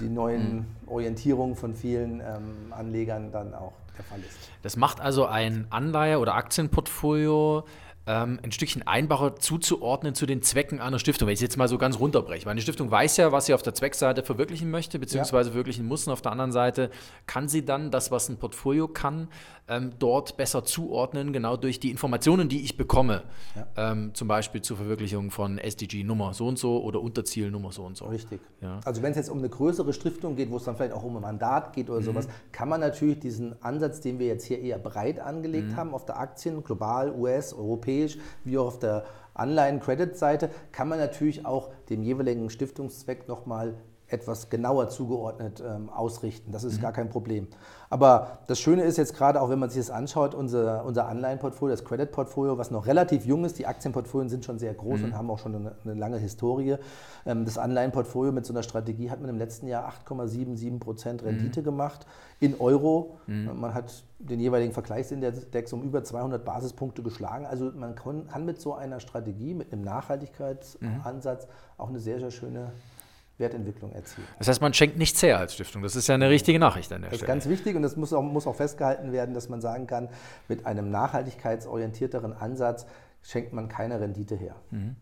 die 0.00 0.08
neuen 0.08 0.56
mhm. 0.56 0.66
Orientierungen 0.86 1.56
von 1.56 1.74
vielen 1.74 2.20
ähm, 2.20 2.72
Anlegern 2.72 3.30
dann 3.32 3.54
auch 3.54 3.72
der 3.96 4.04
Fall 4.04 4.20
ist. 4.20 4.50
Das 4.62 4.76
macht 4.76 5.00
also 5.00 5.26
ein 5.26 5.66
Anleihe- 5.70 6.18
oder 6.18 6.34
Aktienportfolio 6.34 7.64
ähm, 8.08 8.40
ein 8.42 8.50
Stückchen 8.52 8.86
einfacher 8.86 9.36
zuzuordnen 9.36 10.14
zu 10.14 10.24
den 10.24 10.40
Zwecken 10.40 10.80
einer 10.80 10.98
Stiftung. 10.98 11.28
Wenn 11.28 11.34
ich 11.34 11.38
es 11.38 11.42
jetzt 11.42 11.58
mal 11.58 11.68
so 11.68 11.76
ganz 11.76 12.00
runterbreche. 12.00 12.46
Weil 12.46 12.52
eine 12.52 12.62
Stiftung 12.62 12.90
weiß 12.90 13.18
ja, 13.18 13.32
was 13.32 13.46
sie 13.46 13.54
auf 13.54 13.62
der 13.62 13.74
Zweckseite 13.74 14.22
verwirklichen 14.22 14.70
möchte, 14.70 14.98
beziehungsweise 14.98 15.50
ja. 15.50 15.52
verwirklichen 15.52 15.86
muss. 15.86 16.06
Und 16.06 16.14
auf 16.14 16.22
der 16.22 16.32
anderen 16.32 16.50
Seite 16.50 16.90
kann 17.26 17.48
sie 17.48 17.66
dann 17.66 17.90
das, 17.90 18.10
was 18.10 18.30
ein 18.30 18.38
Portfolio 18.38 18.88
kann, 18.88 19.28
ähm, 19.68 19.92
dort 19.98 20.38
besser 20.38 20.64
zuordnen, 20.64 21.34
genau 21.34 21.58
durch 21.58 21.80
die 21.80 21.90
Informationen, 21.90 22.48
die 22.48 22.64
ich 22.64 22.78
bekomme. 22.78 23.24
Ja. 23.54 23.92
Ähm, 23.92 24.14
zum 24.14 24.26
Beispiel 24.26 24.62
zur 24.62 24.78
Verwirklichung 24.78 25.30
von 25.30 25.58
SDG 25.58 26.02
Nummer 26.02 26.32
so 26.32 26.46
und 26.46 26.58
so 26.58 26.82
oder 26.82 27.02
Unterziel 27.02 27.50
Nummer 27.50 27.72
so 27.72 27.84
und 27.84 27.96
so. 27.96 28.06
Richtig. 28.06 28.40
Ja. 28.62 28.80
Also 28.86 29.02
wenn 29.02 29.10
es 29.10 29.18
jetzt 29.18 29.28
um 29.28 29.38
eine 29.38 29.50
größere 29.50 29.92
Stiftung 29.92 30.36
geht, 30.36 30.50
wo 30.50 30.56
es 30.56 30.64
dann 30.64 30.76
vielleicht 30.76 30.94
auch 30.94 31.02
um 31.02 31.16
ein 31.16 31.22
Mandat 31.22 31.74
geht 31.74 31.90
oder 31.90 32.00
mhm. 32.00 32.04
sowas, 32.04 32.28
kann 32.52 32.70
man 32.70 32.80
natürlich 32.80 33.20
diesen 33.20 33.60
Ansatz, 33.62 34.00
den 34.00 34.18
wir 34.18 34.26
jetzt 34.26 34.44
hier 34.44 34.60
eher 34.60 34.78
breit 34.78 35.20
angelegt 35.20 35.68
mhm. 35.68 35.76
haben, 35.76 35.94
auf 35.94 36.06
der 36.06 36.18
Aktien, 36.18 36.64
global, 36.64 37.12
US, 37.14 37.52
europäisch, 37.52 37.97
wie 38.44 38.58
auch 38.58 38.66
auf 38.66 38.78
der 38.78 39.04
Anleihen-Credit-Seite, 39.34 40.50
kann 40.72 40.88
man 40.88 40.98
natürlich 40.98 41.46
auch 41.46 41.70
dem 41.90 42.02
jeweiligen 42.02 42.50
Stiftungszweck 42.50 43.28
nochmal 43.28 43.74
etwas 44.08 44.48
genauer 44.50 44.88
zugeordnet 44.88 45.62
ähm, 45.64 45.90
ausrichten. 45.90 46.50
Das 46.52 46.64
ist 46.64 46.78
mhm. 46.78 46.82
gar 46.82 46.92
kein 46.92 47.10
Problem. 47.10 47.48
Aber 47.90 48.38
das 48.46 48.58
Schöne 48.58 48.82
ist 48.82 48.98
jetzt 48.98 49.16
gerade, 49.16 49.40
auch 49.40 49.48
wenn 49.48 49.58
man 49.58 49.70
sich 49.70 49.80
das 49.80 49.90
anschaut, 49.90 50.34
unser, 50.34 50.84
unser 50.84 51.08
Anleihenportfolio, 51.08 51.74
das 51.74 51.84
Credit-Portfolio, 51.84 52.58
was 52.58 52.70
noch 52.70 52.86
relativ 52.86 53.24
jung 53.24 53.44
ist, 53.44 53.58
die 53.58 53.66
Aktienportfolien 53.66 54.28
sind 54.28 54.44
schon 54.44 54.58
sehr 54.58 54.74
groß 54.74 55.00
mhm. 55.00 55.04
und 55.06 55.16
haben 55.16 55.30
auch 55.30 55.38
schon 55.38 55.54
eine, 55.54 55.72
eine 55.84 55.94
lange 55.94 56.18
Historie. 56.18 56.76
Ähm, 57.24 57.44
das 57.44 57.56
Anleihenportfolio 57.56 58.32
mit 58.32 58.44
so 58.44 58.52
einer 58.52 58.62
Strategie 58.62 59.10
hat 59.10 59.20
man 59.20 59.30
im 59.30 59.38
letzten 59.38 59.68
Jahr 59.68 59.90
8,77 60.06 60.78
Prozent 60.78 61.22
Rendite 61.22 61.60
mhm. 61.60 61.64
gemacht 61.64 62.06
in 62.40 62.60
Euro. 62.60 63.18
Mhm. 63.26 63.58
Man 63.58 63.74
hat 63.74 64.04
den 64.18 64.40
jeweiligen 64.40 64.72
Vergleichsindex 64.72 65.72
um 65.72 65.82
über 65.82 66.04
200 66.04 66.44
Basispunkte 66.44 67.02
geschlagen. 67.02 67.46
Also 67.46 67.70
man 67.74 67.94
kann 67.94 68.44
mit 68.44 68.60
so 68.60 68.74
einer 68.74 69.00
Strategie, 69.00 69.54
mit 69.54 69.72
einem 69.72 69.82
Nachhaltigkeitsansatz 69.82 71.46
auch 71.78 71.88
eine 71.88 72.00
sehr, 72.00 72.18
sehr 72.18 72.30
schöne 72.30 72.72
Wertentwicklung 73.38 73.92
erzielen. 73.92 74.26
Das 74.38 74.48
heißt, 74.48 74.60
man 74.60 74.74
schenkt 74.74 74.98
nichts 74.98 75.22
her 75.22 75.38
als 75.38 75.54
Stiftung. 75.54 75.82
Das 75.82 75.96
ist 75.96 76.08
ja 76.08 76.14
eine 76.14 76.28
richtige 76.28 76.58
Nachricht 76.58 76.92
an 76.92 77.02
der 77.02 77.10
das 77.10 77.18
Stelle. 77.18 77.32
Das 77.32 77.44
ist 77.44 77.46
ganz 77.46 77.58
wichtig 77.58 77.76
und 77.76 77.82
das 77.82 77.96
muss 77.96 78.12
auch, 78.12 78.22
muss 78.22 78.46
auch 78.46 78.56
festgehalten 78.56 79.12
werden, 79.12 79.34
dass 79.34 79.48
man 79.48 79.60
sagen 79.60 79.86
kann, 79.86 80.08
mit 80.48 80.66
einem 80.66 80.90
nachhaltigkeitsorientierteren 80.90 82.32
Ansatz 82.32 82.86
schenkt 83.22 83.52
man 83.52 83.68
keine 83.68 84.00
Rendite 84.00 84.36
her. 84.36 84.56
Mhm. 84.70 84.96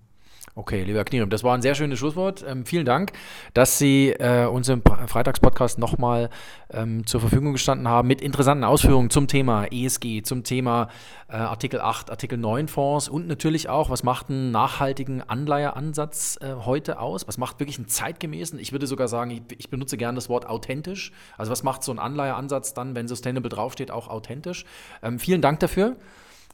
Okay, 0.59 0.85
lieber 0.85 1.05
Knirem, 1.05 1.29
das 1.29 1.45
war 1.45 1.55
ein 1.55 1.61
sehr 1.61 1.75
schönes 1.75 1.99
Schlusswort. 1.99 2.43
Ähm, 2.49 2.65
vielen 2.65 2.87
Dank, 2.87 3.13
dass 3.53 3.77
Sie 3.77 4.13
äh, 4.13 4.47
uns 4.47 4.71
im 4.71 4.81
Freitagspodcast 4.83 5.79
nochmal 5.79 6.31
ähm, 6.71 7.07
zur 7.07 7.21
Verfügung 7.21 7.53
gestanden 7.53 7.89
haben 7.89 8.09
mit 8.09 8.23
interessanten 8.23 8.65
Ausführungen 8.65 9.11
zum 9.11 9.29
Thema 9.29 9.67
ESG, 9.67 10.23
zum 10.23 10.45
Thema 10.45 10.89
äh, 11.29 11.35
Artikel 11.35 11.83
8, 11.83 12.11
Artikel 12.11 12.39
9 12.39 12.69
Fonds 12.69 13.11
und 13.11 13.29
natürlich 13.29 13.69
auch, 13.69 13.91
was 13.91 14.03
macht 14.03 14.31
einen 14.31 14.51
nachhaltigen 14.51 15.21
Anleiheansatz 15.21 16.39
äh, 16.41 16.55
heute 16.65 17.01
aus? 17.01 17.29
Was 17.29 17.37
macht 17.37 17.61
wirklich 17.61 17.77
einen 17.77 17.89
zeitgemäßen? 17.89 18.59
Ich 18.59 18.73
würde 18.73 18.87
sogar 18.87 19.09
sagen, 19.09 19.33
ich, 19.33 19.43
ich 19.59 19.69
benutze 19.69 19.99
gerne 19.99 20.15
das 20.15 20.31
Wort 20.31 20.47
authentisch. 20.47 21.13
Also 21.37 21.53
was 21.53 21.65
macht 21.65 21.83
so 21.83 21.93
ein 21.93 21.99
Anleiheansatz 21.99 22.73
dann, 22.73 22.95
wenn 22.95 23.09
Sustainable 23.09 23.51
draufsteht, 23.51 23.91
auch 23.91 24.09
authentisch? 24.09 24.65
Ähm, 25.03 25.19
vielen 25.19 25.43
Dank 25.43 25.61
dafür. 25.61 25.97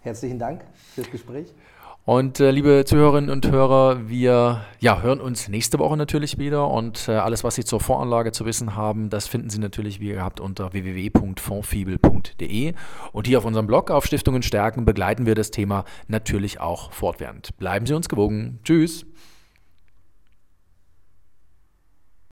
Herzlichen 0.00 0.40
Dank 0.40 0.64
fürs 0.92 1.08
Gespräch. 1.08 1.54
Und 2.04 2.40
äh, 2.40 2.50
liebe 2.50 2.84
Zuhörerinnen 2.84 3.30
und 3.30 3.48
Hörer, 3.48 4.08
wir 4.08 4.64
ja, 4.80 5.02
hören 5.02 5.20
uns 5.20 5.46
nächste 5.46 5.78
Woche 5.78 5.96
natürlich 5.96 6.36
wieder 6.36 6.68
und 6.68 7.06
äh, 7.06 7.12
alles, 7.12 7.44
was 7.44 7.54
Sie 7.54 7.64
zur 7.64 7.78
Voranlage 7.78 8.32
zu 8.32 8.44
wissen 8.44 8.74
haben, 8.74 9.08
das 9.08 9.28
finden 9.28 9.50
Sie 9.50 9.60
natürlich 9.60 10.00
wie 10.00 10.08
gehabt 10.08 10.40
unter 10.40 10.72
www.fondfibel.de. 10.72 12.72
Und 13.12 13.26
hier 13.28 13.38
auf 13.38 13.44
unserem 13.44 13.68
Blog 13.68 13.92
auf 13.92 14.04
Stiftungen 14.04 14.42
stärken 14.42 14.84
begleiten 14.84 15.26
wir 15.26 15.36
das 15.36 15.52
Thema 15.52 15.84
natürlich 16.08 16.58
auch 16.58 16.90
fortwährend. 16.90 17.56
Bleiben 17.58 17.86
Sie 17.86 17.94
uns 17.94 18.08
gewogen. 18.08 18.58
Tschüss. 18.64 19.06